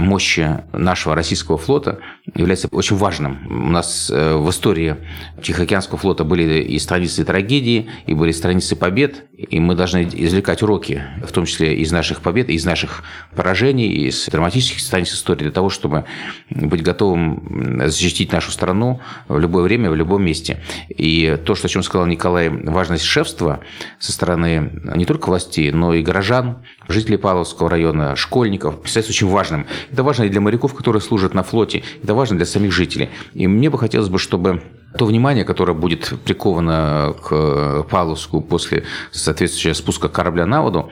мощи 0.00 0.62
нашего 0.74 1.14
российского 1.14 1.56
флота 1.56 2.00
является 2.34 2.65
является 2.66 2.76
очень 2.76 2.96
важным. 2.96 3.66
У 3.66 3.70
нас 3.70 4.10
э, 4.10 4.36
в 4.36 4.48
истории 4.50 4.96
Тихоокеанского 5.42 5.98
флота 5.98 6.24
были 6.24 6.62
и 6.62 6.78
страницы 6.78 7.24
трагедии, 7.24 7.88
и 8.06 8.14
были 8.14 8.32
страницы 8.32 8.76
побед, 8.76 9.26
и 9.36 9.60
мы 9.60 9.74
должны 9.74 10.08
извлекать 10.12 10.62
уроки, 10.62 11.02
в 11.22 11.30
том 11.30 11.44
числе 11.44 11.76
из 11.76 11.92
наших 11.92 12.22
побед, 12.22 12.48
из 12.48 12.64
наших 12.64 13.04
поражений, 13.34 13.88
из 13.88 14.26
драматических 14.26 14.80
страниц 14.80 15.12
истории, 15.12 15.42
для 15.42 15.50
того, 15.50 15.68
чтобы 15.68 16.06
быть 16.48 16.82
готовым 16.82 17.82
защитить 17.86 18.32
нашу 18.32 18.50
страну 18.50 19.00
в 19.28 19.38
любое 19.38 19.64
время, 19.64 19.90
в 19.90 19.94
любом 19.94 20.24
месте. 20.24 20.62
И 20.88 21.38
то, 21.44 21.54
что, 21.54 21.66
о 21.66 21.68
чем 21.68 21.82
сказал 21.82 22.06
Николай, 22.06 22.48
важность 22.48 23.04
шефства 23.04 23.60
со 23.98 24.12
стороны 24.12 24.72
не 24.94 25.04
только 25.04 25.28
властей, 25.28 25.70
но 25.70 25.92
и 25.92 26.02
горожан, 26.02 26.64
жителей 26.88 27.18
Павловского 27.18 27.68
района, 27.68 28.16
школьников, 28.16 28.80
представляется 28.80 29.12
очень 29.12 29.28
важным. 29.28 29.66
Это 29.92 30.02
важно 30.02 30.24
и 30.24 30.30
для 30.30 30.40
моряков, 30.40 30.74
которые 30.74 31.02
служат 31.02 31.34
на 31.34 31.42
флоте, 31.42 31.82
это 32.02 32.14
важно 32.14 32.36
для 32.36 32.46
самих 32.46 32.72
жителей. 32.72 33.10
И 33.34 33.46
мне 33.46 33.68
бы 33.68 33.78
хотелось 33.78 34.08
бы, 34.08 34.18
чтобы 34.18 34.62
то 34.96 35.06
внимание, 35.06 35.44
которое 35.44 35.74
будет 35.74 36.12
приковано 36.24 37.14
к 37.22 37.84
Павловску 37.90 38.40
после 38.40 38.84
соответствующего 39.10 39.74
спуска 39.74 40.08
корабля 40.08 40.46
на 40.46 40.62
воду, 40.62 40.90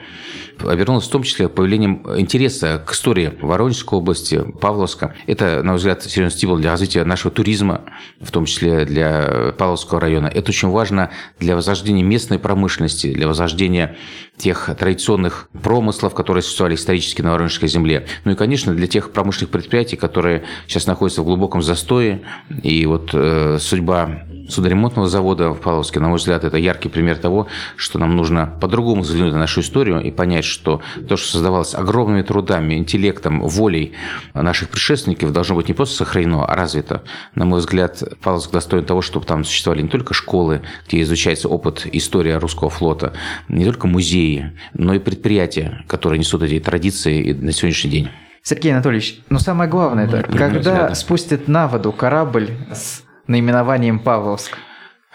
обернулось 0.63 1.07
в 1.07 1.11
том 1.11 1.23
числе 1.23 1.49
появлением 1.49 2.05
интереса 2.17 2.83
к 2.85 2.91
истории 2.93 3.33
Воронежской 3.41 3.97
области, 3.99 4.43
Павловска. 4.59 5.15
Это, 5.27 5.61
на 5.63 5.71
мой 5.71 5.77
взгляд, 5.77 6.03
серьезный 6.03 6.35
стимул 6.35 6.57
для 6.57 6.71
развития 6.71 7.03
нашего 7.03 7.31
туризма, 7.31 7.81
в 8.19 8.31
том 8.31 8.45
числе 8.45 8.85
для 8.85 9.53
Павловского 9.57 9.99
района. 9.99 10.27
Это 10.27 10.49
очень 10.49 10.69
важно 10.69 11.11
для 11.39 11.55
возрождения 11.55 12.03
местной 12.03 12.39
промышленности, 12.39 13.13
для 13.13 13.27
возрождения 13.27 13.97
тех 14.37 14.69
традиционных 14.77 15.49
промыслов, 15.63 16.13
которые 16.13 16.43
существовали 16.43 16.75
исторически 16.75 17.21
на 17.21 17.31
Воронежской 17.31 17.69
земле. 17.69 18.05
Ну 18.23 18.31
и, 18.31 18.35
конечно, 18.35 18.73
для 18.73 18.87
тех 18.87 19.11
промышленных 19.11 19.51
предприятий, 19.51 19.95
которые 19.95 20.43
сейчас 20.67 20.87
находятся 20.87 21.21
в 21.21 21.25
глубоком 21.25 21.61
застое. 21.61 22.21
И 22.63 22.85
вот 22.85 23.11
э, 23.13 23.57
судьба 23.59 24.25
судоремонтного 24.49 25.07
завода 25.07 25.51
в 25.51 25.59
Павловске, 25.59 25.99
на 25.99 26.07
мой 26.07 26.17
взгляд, 26.17 26.43
это 26.43 26.57
яркий 26.57 26.89
пример 26.89 27.17
того, 27.17 27.47
что 27.75 27.99
нам 27.99 28.15
нужно 28.15 28.53
по-другому 28.61 29.01
взглянуть 29.01 29.33
на 29.33 29.39
нашу 29.39 29.61
историю 29.61 30.01
и 30.01 30.11
понять, 30.11 30.45
что 30.45 30.81
то, 31.07 31.17
что 31.17 31.31
создавалось 31.31 31.73
огромными 31.73 32.21
трудами, 32.21 32.75
интеллектом, 32.75 33.41
волей 33.41 33.93
наших 34.33 34.69
предшественников, 34.69 35.31
должно 35.31 35.55
быть 35.55 35.67
не 35.67 35.73
просто 35.73 35.97
сохранено, 35.97 36.45
а 36.45 36.55
развито. 36.55 37.03
На 37.33 37.45
мой 37.45 37.59
взгляд, 37.59 38.03
Павловск 38.21 38.51
достоин 38.51 38.85
того, 38.85 39.01
чтобы 39.01 39.25
там 39.25 39.43
существовали 39.43 39.81
не 39.81 39.89
только 39.89 40.13
школы, 40.13 40.61
где 40.87 41.01
изучается 41.01 41.49
опыт, 41.49 41.87
история 41.91 42.37
русского 42.37 42.69
флота, 42.69 43.13
не 43.47 43.65
только 43.65 43.87
музеи, 43.87 44.53
но 44.73 44.93
и 44.93 44.99
предприятия, 44.99 45.83
которые 45.87 46.19
несут 46.19 46.43
эти 46.43 46.59
традиции 46.59 47.33
на 47.33 47.51
сегодняшний 47.51 47.91
день. 47.91 48.09
Сергей 48.43 48.73
Анатольевич, 48.73 49.21
но 49.29 49.39
самое 49.39 49.67
главное, 49.67 50.05
это 50.05 50.21
когда 50.21 50.93
спустят 50.93 51.47
на 51.47 51.67
воду 51.67 51.91
корабль 51.91 52.51
с 52.71 53.01
наименованием 53.27 53.99
Павловск? 53.99 54.57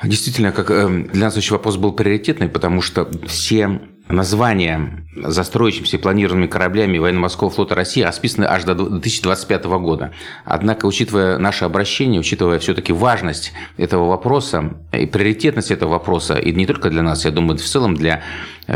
Действительно, 0.03 0.53
как 0.53 0.71
э, 0.71 0.89
для 1.13 1.27
нас 1.27 1.37
еще 1.37 1.55
вопрос 1.55 1.77
был 1.77 1.93
приоритетный, 1.93 2.49
потому 2.49 2.81
что 2.81 3.11
все 3.27 3.81
названия 4.09 5.07
застроившимися 5.15 5.97
и 5.97 6.01
планируемыми 6.01 6.47
кораблями 6.47 6.99
военно-морского 6.99 7.51
флота 7.51 7.75
России 7.75 8.03
расписаны 8.03 8.47
аж 8.47 8.65
до 8.65 8.75
2025 8.75 9.65
года. 9.67 10.13
Однако, 10.45 10.87
учитывая 10.87 11.39
наше 11.39 11.65
обращение, 11.65 12.21
учитывая 12.21 12.59
все-таки 12.59 12.93
важность 12.93 13.53
этого 13.77 14.09
вопроса 14.09 14.75
и 14.93 15.07
приоритетность 15.07 15.71
этого 15.71 15.91
вопроса, 15.91 16.35
и 16.35 16.53
не 16.53 16.67
только 16.67 16.91
для 16.91 17.03
нас, 17.03 17.25
я 17.25 17.31
думаю, 17.31 17.59
в 17.59 17.63
целом 17.63 17.95
для 17.95 18.23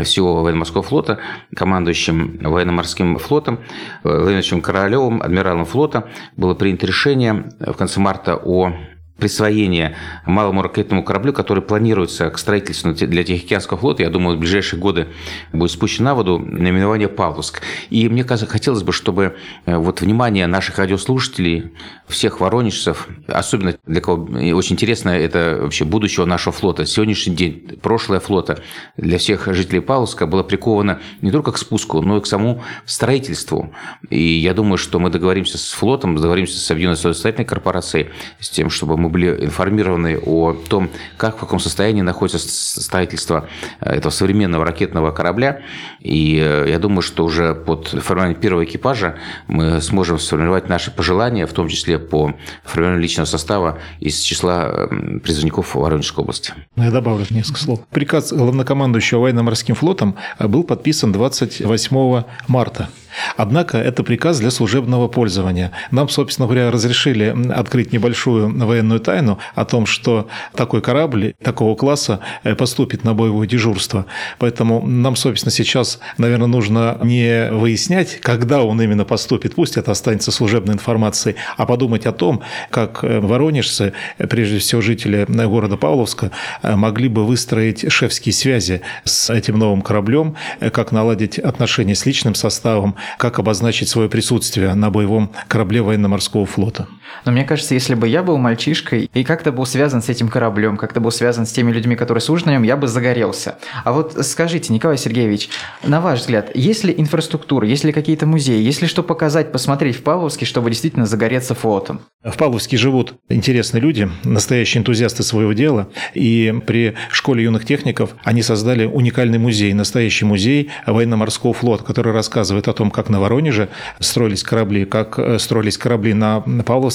всего 0.03 0.43
военно-морского 0.43 0.83
флота, 0.83 1.19
командующим 1.55 2.39
военно-морским 2.41 3.17
флотом 3.17 3.59
Владимировичем 4.03 4.61
Королевым, 4.61 5.21
адмиралом 5.21 5.65
флота, 5.65 6.07
было 6.37 6.53
принято 6.53 6.85
решение 6.85 7.49
в 7.59 7.73
конце 7.73 7.99
марта 7.99 8.35
о 8.35 8.73
присвоение 9.17 9.95
малому 10.25 10.61
ракетному 10.61 11.03
кораблю, 11.03 11.31
который 11.31 11.63
планируется 11.63 12.29
к 12.29 12.37
строительству 12.37 12.93
для 12.93 13.23
Тихоокеанского 13.23 13.79
флота, 13.79 14.03
я 14.03 14.09
думаю, 14.09 14.35
в 14.35 14.39
ближайшие 14.39 14.79
годы 14.79 15.07
будет 15.53 15.71
спущен 15.71 16.03
на 16.03 16.15
воду, 16.15 16.39
наименование 16.39 17.07
Павловск. 17.07 17.61
И 17.89 18.09
мне 18.09 18.23
хотелось 18.23 18.83
бы, 18.83 18.91
чтобы 18.91 19.35
э, 19.65 19.77
вот 19.77 20.01
внимание 20.01 20.47
наших 20.47 20.79
радиослушателей, 20.79 21.71
всех 22.07 22.39
воронежцев, 22.39 23.07
особенно 23.27 23.75
для 23.85 24.01
кого 24.01 24.25
очень 24.55 24.73
интересно 24.73 25.09
это 25.09 25.59
вообще 25.61 25.85
будущего 25.85 26.25
нашего 26.25 26.51
флота, 26.51 26.85
сегодняшний 26.85 27.35
день, 27.35 27.79
прошлое 27.81 28.19
флота, 28.19 28.59
для 28.97 29.17
всех 29.17 29.47
жителей 29.53 29.79
Павловска 29.79 30.27
было 30.27 30.43
приковано 30.43 30.99
не 31.21 31.31
только 31.31 31.51
к 31.51 31.57
спуску, 31.57 32.01
но 32.01 32.17
и 32.17 32.21
к 32.21 32.27
самому 32.27 32.63
строительству. 32.85 33.73
И 34.09 34.21
я 34.21 34.53
думаю, 34.53 34.77
что 34.77 34.99
мы 34.99 35.09
договоримся 35.09 35.57
с 35.57 35.71
флотом, 35.71 36.15
договоримся 36.15 36.59
с 36.59 36.69
Объединенной 36.69 36.97
состоятельной 36.97 37.45
корпорацией, 37.45 38.09
с 38.39 38.49
тем, 38.49 38.69
чтобы 38.69 38.97
мы 38.97 39.04
мы 39.05 39.09
были 39.09 39.45
информированы 39.45 40.17
о 40.17 40.53
том, 40.53 40.89
как, 41.17 41.37
в 41.37 41.39
каком 41.39 41.59
состоянии 41.59 42.01
находится 42.01 42.39
строительство 42.39 43.47
э, 43.79 43.91
этого 43.91 44.11
современного 44.11 44.65
ракетного 44.65 45.11
корабля. 45.11 45.61
И 45.99 46.39
э, 46.43 46.65
я 46.69 46.79
думаю, 46.79 47.01
что 47.01 47.23
уже 47.23 47.53
под 47.53 47.87
формированием 47.87 48.39
первого 48.39 48.65
экипажа 48.65 49.15
мы 49.47 49.79
сможем 49.81 50.17
сформировать 50.17 50.69
наши 50.69 50.91
пожелания, 50.91 51.45
в 51.45 51.53
том 51.53 51.67
числе 51.67 51.99
по 51.99 52.33
формированию 52.63 53.01
личного 53.01 53.25
состава 53.27 53.77
из 53.99 54.19
числа 54.21 54.89
призывников 55.23 55.75
Воронежской 55.75 56.23
области. 56.23 56.53
Ну, 56.75 56.83
я 56.83 56.91
добавлю 56.91 57.25
несколько 57.29 57.59
слов. 57.59 57.79
Приказ 57.91 58.33
главнокомандующего 58.33 59.19
военно-морским 59.19 59.75
флотом 59.75 60.15
был 60.39 60.63
подписан 60.63 61.11
28 61.11 62.23
марта 62.47 62.89
Однако 63.37 63.77
это 63.77 64.03
приказ 64.03 64.39
для 64.39 64.51
служебного 64.51 65.07
пользования. 65.07 65.71
Нам, 65.91 66.09
собственно 66.09 66.47
говоря, 66.47 66.71
разрешили 66.71 67.35
открыть 67.51 67.93
небольшую 67.93 68.65
военную 68.65 68.99
тайну 68.99 69.39
о 69.53 69.65
том, 69.65 69.85
что 69.85 70.27
такой 70.53 70.81
корабль 70.81 71.33
такого 71.43 71.75
класса 71.75 72.19
э, 72.43 72.55
поступит 72.55 73.03
на 73.03 73.13
боевое 73.13 73.47
дежурство. 73.47 74.05
Поэтому 74.39 74.85
нам, 74.85 75.15
собственно, 75.15 75.51
сейчас, 75.51 75.99
наверное, 76.17 76.47
нужно 76.47 76.97
не 77.03 77.49
выяснять, 77.51 78.19
когда 78.21 78.63
он 78.63 78.81
именно 78.81 79.05
поступит, 79.05 79.55
пусть 79.55 79.77
это 79.77 79.91
останется 79.91 80.31
служебной 80.31 80.75
информацией, 80.75 81.35
а 81.57 81.65
подумать 81.65 82.05
о 82.05 82.11
том, 82.11 82.41
как 82.69 83.03
э, 83.03 83.19
воронежцы, 83.19 83.93
прежде 84.17 84.59
всего 84.59 84.81
жители 84.81 85.25
города 85.27 85.77
Павловска, 85.77 86.31
э, 86.61 86.75
могли 86.75 87.09
бы 87.09 87.25
выстроить 87.25 87.91
шефские 87.91 88.33
связи 88.33 88.81
с 89.03 89.29
этим 89.29 89.59
новым 89.59 89.81
кораблем, 89.81 90.35
как 90.71 90.91
наладить 90.91 91.39
отношения 91.39 91.95
с 91.95 92.05
личным 92.05 92.35
составом, 92.35 92.95
как 93.17 93.39
обозначить 93.39 93.89
свое 93.89 94.09
присутствие 94.09 94.73
на 94.73 94.89
боевом 94.89 95.31
корабле 95.47 95.81
военно-морского 95.81 96.45
флота. 96.45 96.87
Но 97.25 97.31
мне 97.31 97.43
кажется, 97.43 97.73
если 97.73 97.95
бы 97.95 98.07
я 98.07 98.23
был 98.23 98.37
мальчишкой 98.37 99.09
и 99.13 99.23
как-то 99.23 99.51
был 99.51 99.65
связан 99.65 100.01
с 100.01 100.09
этим 100.09 100.27
кораблем, 100.27 100.77
как-то 100.77 100.99
был 100.99 101.11
связан 101.11 101.45
с 101.45 101.51
теми 101.51 101.71
людьми, 101.71 101.95
которые 101.95 102.21
служат 102.21 102.45
на 102.45 102.51
нем, 102.51 102.63
я 102.63 102.77
бы 102.77 102.87
загорелся. 102.87 103.57
А 103.83 103.91
вот 103.91 104.17
скажите, 104.25 104.73
Николай 104.73 104.97
Сергеевич, 104.97 105.49
на 105.83 106.01
ваш 106.01 106.21
взгляд, 106.21 106.55
есть 106.55 106.83
ли 106.83 106.93
инфраструктура, 106.97 107.67
есть 107.67 107.83
ли 107.83 107.91
какие-то 107.91 108.25
музеи, 108.25 108.61
есть 108.61 108.81
ли 108.81 108.87
что 108.87 109.03
показать, 109.03 109.51
посмотреть 109.51 109.97
в 109.97 110.03
Павловске, 110.03 110.45
чтобы 110.45 110.69
действительно 110.69 111.05
загореться 111.05 111.55
флотом? 111.55 112.01
В 112.23 112.37
Павловске 112.37 112.77
живут 112.77 113.13
интересные 113.29 113.81
люди, 113.81 114.09
настоящие 114.23 114.81
энтузиасты 114.81 115.23
своего 115.23 115.53
дела, 115.53 115.89
и 116.13 116.53
при 116.65 116.95
школе 117.11 117.43
юных 117.43 117.65
техников 117.65 118.15
они 118.23 118.41
создали 118.41 118.85
уникальный 118.85 119.37
музей, 119.37 119.73
настоящий 119.73 120.25
музей 120.25 120.69
военно-морского 120.87 121.53
флота, 121.53 121.83
который 121.83 122.13
рассказывает 122.13 122.67
о 122.67 122.73
том, 122.73 122.89
как 122.89 123.09
на 123.09 123.19
Воронеже 123.19 123.69
строились 123.99 124.43
корабли, 124.43 124.85
как 124.85 125.19
э, 125.19 125.37
строились 125.39 125.77
корабли 125.77 126.13
на 126.13 126.43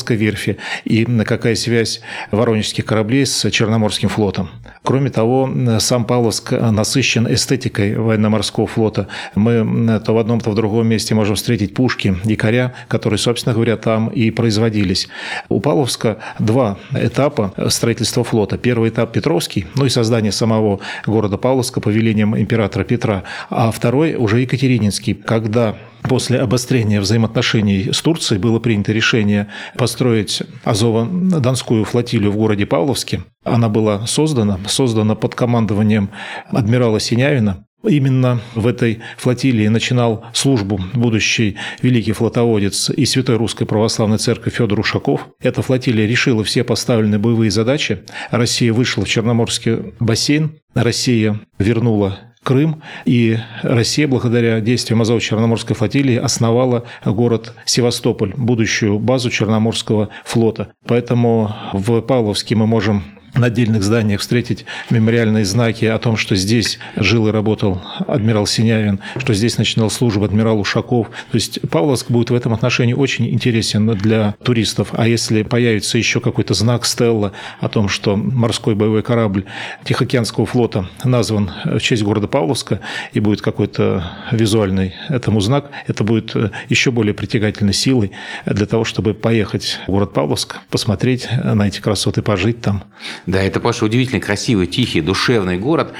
Павловской 0.00 0.16
верфи 0.16 0.56
и 0.84 1.04
какая 1.24 1.54
связь 1.54 2.00
воронежских 2.30 2.84
кораблей 2.84 3.26
с 3.26 3.50
Черноморским 3.50 4.08
флотом. 4.08 4.50
Кроме 4.82 5.10
того, 5.10 5.50
сам 5.78 6.04
Павловск 6.04 6.52
насыщен 6.52 7.26
эстетикой 7.32 7.96
военно-морского 7.96 8.66
флота. 8.66 9.08
Мы 9.34 10.00
то 10.00 10.14
в 10.14 10.18
одном, 10.18 10.40
то 10.40 10.50
в 10.50 10.54
другом 10.54 10.86
месте 10.86 11.14
можем 11.14 11.36
встретить 11.36 11.74
пушки, 11.74 12.16
якоря, 12.24 12.72
которые, 12.88 13.18
собственно 13.18 13.54
говоря, 13.54 13.76
там 13.76 14.08
и 14.08 14.30
производились. 14.30 15.08
У 15.48 15.60
Павловска 15.60 16.16
два 16.38 16.78
этапа 16.94 17.52
строительства 17.68 18.24
флота. 18.24 18.56
Первый 18.56 18.90
этап 18.90 19.12
Петровский, 19.12 19.66
ну 19.74 19.84
и 19.84 19.90
создание 19.90 20.32
самого 20.32 20.80
города 21.06 21.36
Павловска 21.36 21.80
по 21.80 21.90
велениям 21.90 22.36
императора 22.38 22.84
Петра, 22.84 23.22
а 23.50 23.70
второй 23.70 24.14
уже 24.14 24.40
Екатерининский, 24.40 25.14
когда 25.14 25.76
После 26.02 26.38
обострения 26.40 27.00
взаимоотношений 27.00 27.90
с 27.92 28.00
Турцией 28.02 28.40
было 28.40 28.58
принято 28.58 28.92
решение 28.92 29.48
построить 29.76 30.42
Азово-Донскую 30.64 31.84
флотилию 31.84 32.32
в 32.32 32.36
городе 32.36 32.66
Павловске. 32.66 33.22
Она 33.44 33.68
была 33.68 34.06
создана, 34.06 34.58
создана 34.66 35.14
под 35.14 35.34
командованием 35.34 36.10
адмирала 36.50 37.00
Синявина. 37.00 37.64
Именно 37.82 38.40
в 38.54 38.66
этой 38.66 39.00
флотилии 39.16 39.66
начинал 39.68 40.26
службу 40.34 40.78
будущий 40.92 41.56
великий 41.80 42.12
флотоводец 42.12 42.90
и 42.90 43.06
Святой 43.06 43.36
Русской 43.36 43.64
Православной 43.64 44.18
Церкви 44.18 44.50
Федор 44.50 44.80
Ушаков. 44.80 45.28
Эта 45.40 45.62
флотилия 45.62 46.06
решила 46.06 46.44
все 46.44 46.62
поставленные 46.62 47.18
боевые 47.18 47.50
задачи. 47.50 48.04
Россия 48.30 48.72
вышла 48.74 49.04
в 49.04 49.08
Черноморский 49.08 49.94
бассейн. 49.98 50.58
Россия 50.74 51.40
вернула 51.58 52.18
Крым, 52.42 52.82
и 53.04 53.38
Россия, 53.62 54.08
благодаря 54.08 54.60
действиям 54.60 55.02
Азово-Черноморской 55.02 55.76
флотилии, 55.76 56.16
основала 56.16 56.84
город 57.04 57.54
Севастополь, 57.66 58.32
будущую 58.36 58.98
базу 58.98 59.30
Черноморского 59.30 60.08
флота. 60.24 60.72
Поэтому 60.86 61.54
в 61.74 62.00
Павловске 62.00 62.54
мы 62.54 62.66
можем 62.66 63.04
на 63.34 63.46
отдельных 63.46 63.82
зданиях 63.82 64.20
встретить 64.20 64.64
мемориальные 64.90 65.44
знаки 65.44 65.84
о 65.84 65.98
том, 65.98 66.16
что 66.16 66.34
здесь 66.36 66.78
жил 66.96 67.28
и 67.28 67.30
работал 67.30 67.82
адмирал 68.06 68.46
Синявин, 68.46 69.00
что 69.18 69.34
здесь 69.34 69.58
начинал 69.58 69.90
службу 69.90 70.24
адмирал 70.24 70.60
Ушаков. 70.60 71.08
То 71.08 71.36
есть 71.36 71.60
Павловск 71.70 72.10
будет 72.10 72.30
в 72.30 72.34
этом 72.34 72.52
отношении 72.52 72.94
очень 72.94 73.28
интересен 73.28 73.86
для 73.96 74.34
туристов. 74.42 74.88
А 74.92 75.06
если 75.06 75.42
появится 75.42 75.98
еще 75.98 76.20
какой-то 76.20 76.54
знак 76.54 76.84
Стелла 76.84 77.32
о 77.60 77.68
том, 77.68 77.88
что 77.88 78.16
морской 78.16 78.74
боевой 78.74 79.02
корабль 79.02 79.44
Тихоокеанского 79.84 80.46
флота 80.46 80.88
назван 81.04 81.50
в 81.64 81.80
честь 81.80 82.02
города 82.02 82.26
Павловска 82.26 82.80
и 83.12 83.20
будет 83.20 83.42
какой-то 83.42 84.04
визуальный 84.32 84.94
этому 85.08 85.40
знак, 85.40 85.70
это 85.86 86.04
будет 86.04 86.34
еще 86.68 86.90
более 86.90 87.14
притягательной 87.14 87.74
силой 87.74 88.12
для 88.46 88.66
того, 88.66 88.84
чтобы 88.84 89.14
поехать 89.14 89.78
в 89.86 89.90
город 89.90 90.12
Павловск, 90.12 90.58
посмотреть 90.70 91.28
на 91.42 91.66
эти 91.66 91.80
красоты, 91.80 92.22
пожить 92.22 92.60
там. 92.60 92.84
Да, 93.26 93.42
это, 93.42 93.60
Паша, 93.60 93.84
удивительно 93.84 94.20
красивый, 94.20 94.66
тихий, 94.66 95.00
душевный 95.00 95.58
город. 95.58 95.92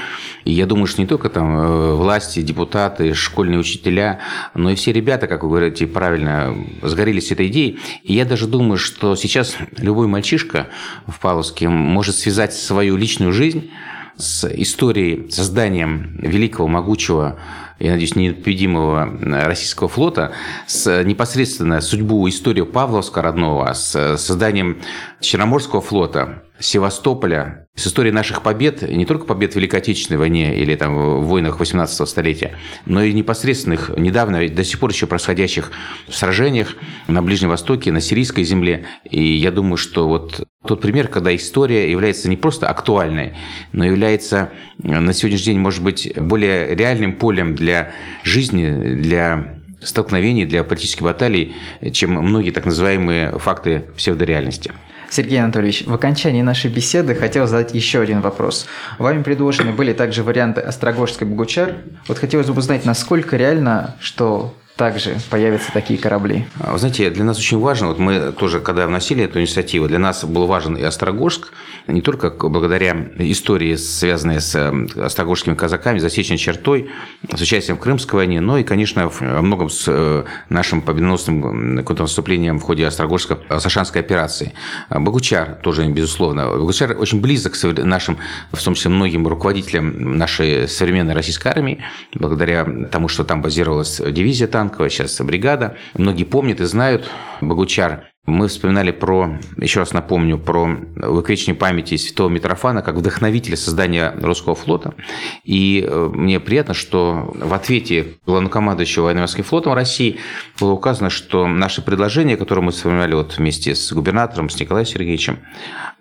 И 0.45 0.53
я 0.53 0.67
думаю, 0.67 0.87
что 0.87 1.01
не 1.01 1.07
только 1.07 1.29
там 1.29 1.59
э, 1.59 1.95
власти, 1.95 2.41
депутаты, 2.41 3.15
школьные 3.15 3.59
учителя, 3.59 4.21
но 4.55 4.71
и 4.71 4.75
все 4.75 4.93
ребята, 4.93 5.27
как 5.27 5.43
вы 5.43 5.51
говорите 5.51 5.87
правильно, 5.87 6.55
сгорелись 6.83 7.31
этой 7.31 7.49
идеей. 7.49 7.79
И 8.03 8.15
я 8.15 8.25
даже 8.25 8.47
думаю, 8.47 8.79
что 8.79 9.17
сейчас 9.17 9.57
любой 9.77 10.07
мальчишка 10.07 10.69
в 11.07 11.21
Павловске 11.21 11.69
может 11.69 12.17
связать 12.17 12.55
свою 12.55 12.97
личную 12.97 13.33
жизнь 13.33 13.71
с 14.17 14.47
историей 14.47 15.31
созданием 15.31 16.17
великого, 16.21 16.69
могучего, 16.69 17.39
я 17.79 17.93
надеюсь, 17.93 18.17
непобедимого 18.17 19.19
российского 19.47 19.89
флота, 19.89 20.33
с 20.67 21.03
непосредственно 21.05 21.81
судьбу, 21.81 22.29
историю 22.29 22.67
Павловска 22.67 23.23
родного, 23.23 23.73
с 23.73 24.17
созданием 24.19 24.81
Черноморского 25.21 25.81
флота, 25.81 26.43
Севастополя, 26.61 27.67
с 27.75 27.87
историей 27.87 28.13
наших 28.13 28.43
побед, 28.43 28.83
не 28.83 29.07
только 29.07 29.25
побед 29.25 29.55
в 29.55 29.57
Великой 29.57 29.81
Отечественной 29.81 30.19
войне 30.19 30.57
или 30.57 30.75
там 30.77 30.95
в 30.95 31.25
войнах 31.25 31.59
18 31.59 32.07
столетия, 32.07 32.53
но 32.85 33.03
и 33.03 33.13
непосредственных, 33.13 33.91
недавно, 33.97 34.47
до 34.47 34.63
сих 34.63 34.79
пор 34.79 34.91
еще 34.91 35.07
происходящих 35.07 35.73
сражениях 36.11 36.77
на 37.09 37.23
Ближнем 37.23 37.49
Востоке, 37.49 37.91
на 37.93 38.01
сирийской 38.01 38.45
земле. 38.45 38.85
И 39.11 39.23
я 39.23 39.51
думаю, 39.51 39.79
что 39.79 40.07
вот 40.07 40.47
тот 40.67 40.83
пример, 40.83 41.09
когда 41.09 41.35
история 41.35 41.91
является 41.91 42.29
не 42.29 42.37
просто 42.37 42.69
актуальной, 42.69 43.35
но 43.73 43.85
является 43.85 44.51
на 44.79 45.13
сегодняшний 45.15 45.55
день, 45.55 45.59
может 45.59 45.83
быть, 45.83 46.13
более 46.17 46.75
реальным 46.75 47.15
полем 47.15 47.55
для 47.55 47.93
жизни, 48.23 48.95
для 48.97 49.57
столкновений, 49.83 50.45
для 50.45 50.63
политических 50.63 51.03
баталий, 51.03 51.55
чем 51.93 52.11
многие 52.13 52.51
так 52.51 52.67
называемые 52.67 53.39
факты 53.39 53.87
псевдореальности. 53.97 54.73
Сергей 55.11 55.43
Анатольевич, 55.43 55.85
в 55.87 55.93
окончании 55.93 56.41
нашей 56.41 56.71
беседы 56.71 57.15
хотел 57.15 57.47
задать 57.47 57.75
еще 57.75 58.01
один 58.01 58.21
вопрос. 58.21 58.67
Вами 58.99 59.23
предложены 59.23 59.73
были 59.73 59.93
также 59.93 60.23
варианты 60.23 60.61
Острогожской 60.61 61.27
Богучар. 61.27 61.75
Вот 62.07 62.19
хотелось 62.19 62.47
бы 62.47 62.57
узнать, 62.57 62.85
насколько 62.85 63.37
реально, 63.37 63.97
что 64.01 64.55
также 64.77 65.17
появятся 65.31 65.73
такие 65.73 65.99
корабли? 65.99 66.47
Вы 66.57 66.79
знаете, 66.79 67.11
для 67.11 67.25
нас 67.25 67.39
очень 67.39 67.59
важно, 67.59 67.89
вот 67.89 67.99
мы 67.99 68.33
тоже, 68.33 68.61
когда 68.61 68.87
вносили 68.87 69.25
эту 69.25 69.41
инициативу, 69.41 69.89
для 69.89 69.99
нас 69.99 70.25
был 70.25 70.47
важен 70.47 70.77
и 70.77 70.83
Острогожск, 70.83 71.53
не 71.87 72.03
только 72.03 72.31
благодаря 72.31 72.97
истории, 73.19 73.77
связанной 73.77 74.41
с 74.41 74.55
э, 74.55 75.03
острогожскими 75.03 75.55
казаками, 75.55 75.99
засечной 75.99 76.39
чертой, 76.39 76.91
с 77.35 77.41
участием 77.41 77.77
в 77.77 77.81
Крымской 77.81 78.19
войне, 78.19 78.41
но 78.41 78.59
и, 78.59 78.65
конечно, 78.65 79.09
во 79.09 79.43
многом 79.43 79.71
с 79.71 79.85
э, 79.87 80.25
нашим 80.49 80.83
победоносным 80.83 81.85
контрнаступлением 81.85 82.59
в 82.59 82.63
ходе 82.63 82.87
Острогожско-Сашанской 82.87 84.01
операции. 84.01 84.53
Богучар 84.89 85.59
тоже, 85.63 85.87
безусловно. 85.89 86.47
Богучар 86.47 86.97
очень 86.99 87.21
близок 87.21 87.55
к 87.55 87.85
нашим, 87.85 88.19
в 88.53 88.63
том 88.63 88.75
числе 88.75 88.91
многим 88.91 89.27
руководителям 89.27 90.17
нашей 90.17 90.69
современной 90.69 91.15
российской 91.15 91.49
армии, 91.49 91.83
благодаря 92.15 92.67
тому, 92.91 93.09
что 93.09 93.25
там 93.25 93.43
базировалась 93.43 94.01
дивизия 94.01 94.47
танков, 94.47 94.60
танковая, 94.61 94.91
сейчас 94.91 95.19
бригада. 95.21 95.77
Многие 95.95 96.25
помнят 96.25 96.61
и 96.61 96.65
знают 96.65 97.11
Богучар. 97.41 98.11
Мы 98.27 98.49
вспоминали 98.49 98.91
про, 98.91 99.39
еще 99.57 99.81
раз 99.81 99.95
напомню, 99.95 100.39
про 100.39 100.65
увековечение 100.65 101.55
памяти 101.55 101.97
святого 101.97 102.29
Митрофана 102.29 102.83
как 102.83 102.97
вдохновителя 102.97 103.57
создания 103.57 104.15
русского 104.21 104.55
флота. 104.55 104.95
И 105.43 105.83
э, 105.89 106.11
мне 106.13 106.39
приятно, 106.39 106.75
что 106.75 107.33
в 107.35 107.55
ответе 107.55 108.19
главнокомандующего 108.27 109.05
военно-морским 109.05 109.43
флотом 109.43 109.73
России 109.73 110.19
было 110.61 110.73
указано, 110.73 111.09
что 111.09 111.47
наши 111.47 111.81
предложения, 111.81 112.37
которые 112.37 112.63
мы 112.63 112.73
вспоминали 112.73 113.15
вот 113.15 113.39
вместе 113.39 113.75
с 113.75 113.91
губернатором, 113.91 114.51
с 114.51 114.61
Николаем 114.61 114.87
Сергеевичем, 114.87 115.39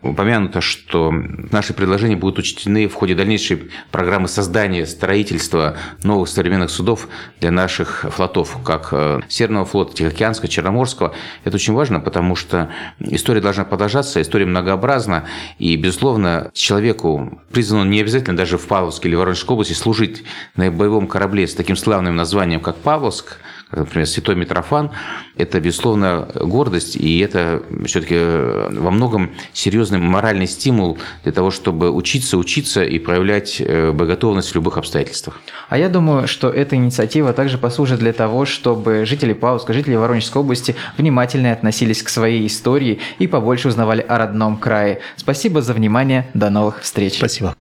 упомянуто, 0.01 0.61
что 0.61 1.11
наши 1.11 1.73
предложения 1.73 2.15
будут 2.15 2.39
учтены 2.39 2.87
в 2.87 2.93
ходе 2.93 3.15
дальнейшей 3.15 3.69
программы 3.91 4.27
создания 4.27 4.85
строительства 4.85 5.77
новых 6.03 6.29
современных 6.29 6.69
судов 6.69 7.07
для 7.39 7.51
наших 7.51 8.05
флотов, 8.09 8.57
как 8.63 8.89
э, 8.91 9.21
Северного 9.27 9.65
флота, 9.65 9.95
Тихоокеанского, 9.95 10.47
Черноморского. 10.47 11.13
Это 11.43 11.55
очень 11.55 11.73
важно, 11.73 11.99
потому 11.99 12.18
что 12.35 12.69
история 12.99 13.41
должна 13.41 13.65
продолжаться, 13.65 14.21
история 14.21 14.45
многообразна, 14.45 15.25
и, 15.57 15.75
безусловно, 15.75 16.51
человеку 16.53 17.41
призвано 17.51 17.89
не 17.89 18.01
обязательно 18.01 18.37
даже 18.37 18.57
в 18.57 18.67
Павловске 18.67 19.09
или 19.09 19.15
Воронежской 19.15 19.53
области 19.53 19.73
служить 19.73 20.23
на 20.55 20.71
боевом 20.71 21.07
корабле 21.07 21.47
с 21.47 21.55
таким 21.55 21.75
славным 21.75 22.15
названием, 22.15 22.61
как 22.61 22.77
Павловск, 22.77 23.37
например, 23.71 24.07
святой 24.07 24.35
Митрофан, 24.35 24.91
это, 25.35 25.59
безусловно, 25.59 26.27
гордость, 26.35 26.95
и 26.95 27.19
это 27.19 27.63
все-таки 27.85 28.15
э, 28.17 28.69
во 28.71 28.91
многом 28.91 29.31
серьезный 29.53 29.99
моральный 29.99 30.47
стимул 30.47 30.97
для 31.23 31.31
того, 31.31 31.51
чтобы 31.51 31.91
учиться, 31.91 32.37
учиться 32.37 32.83
и 32.83 32.99
проявлять 32.99 33.61
э, 33.61 33.91
боготовность 33.91 34.51
в 34.51 34.55
любых 34.55 34.77
обстоятельствах. 34.77 35.39
А 35.69 35.77
я 35.77 35.89
думаю, 35.89 36.27
что 36.27 36.49
эта 36.49 36.75
инициатива 36.75 37.33
также 37.33 37.57
послужит 37.57 37.99
для 37.99 38.13
того, 38.13 38.45
чтобы 38.45 39.05
жители 39.05 39.33
Пауска, 39.33 39.73
жители 39.73 39.95
Воронежской 39.95 40.41
области 40.41 40.75
внимательно 40.97 41.51
относились 41.51 42.03
к 42.03 42.09
своей 42.09 42.47
истории 42.47 42.99
и 43.19 43.27
побольше 43.27 43.67
узнавали 43.67 44.01
о 44.01 44.17
родном 44.17 44.57
крае. 44.57 44.99
Спасибо 45.15 45.61
за 45.61 45.73
внимание. 45.73 46.27
До 46.33 46.49
новых 46.49 46.81
встреч. 46.81 47.17
Спасибо. 47.17 47.55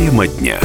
Тема 0.00 0.26
дня. 0.26 0.58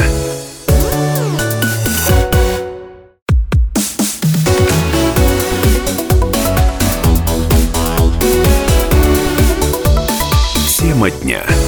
Тема 10.78 11.10
дня. 11.10 11.65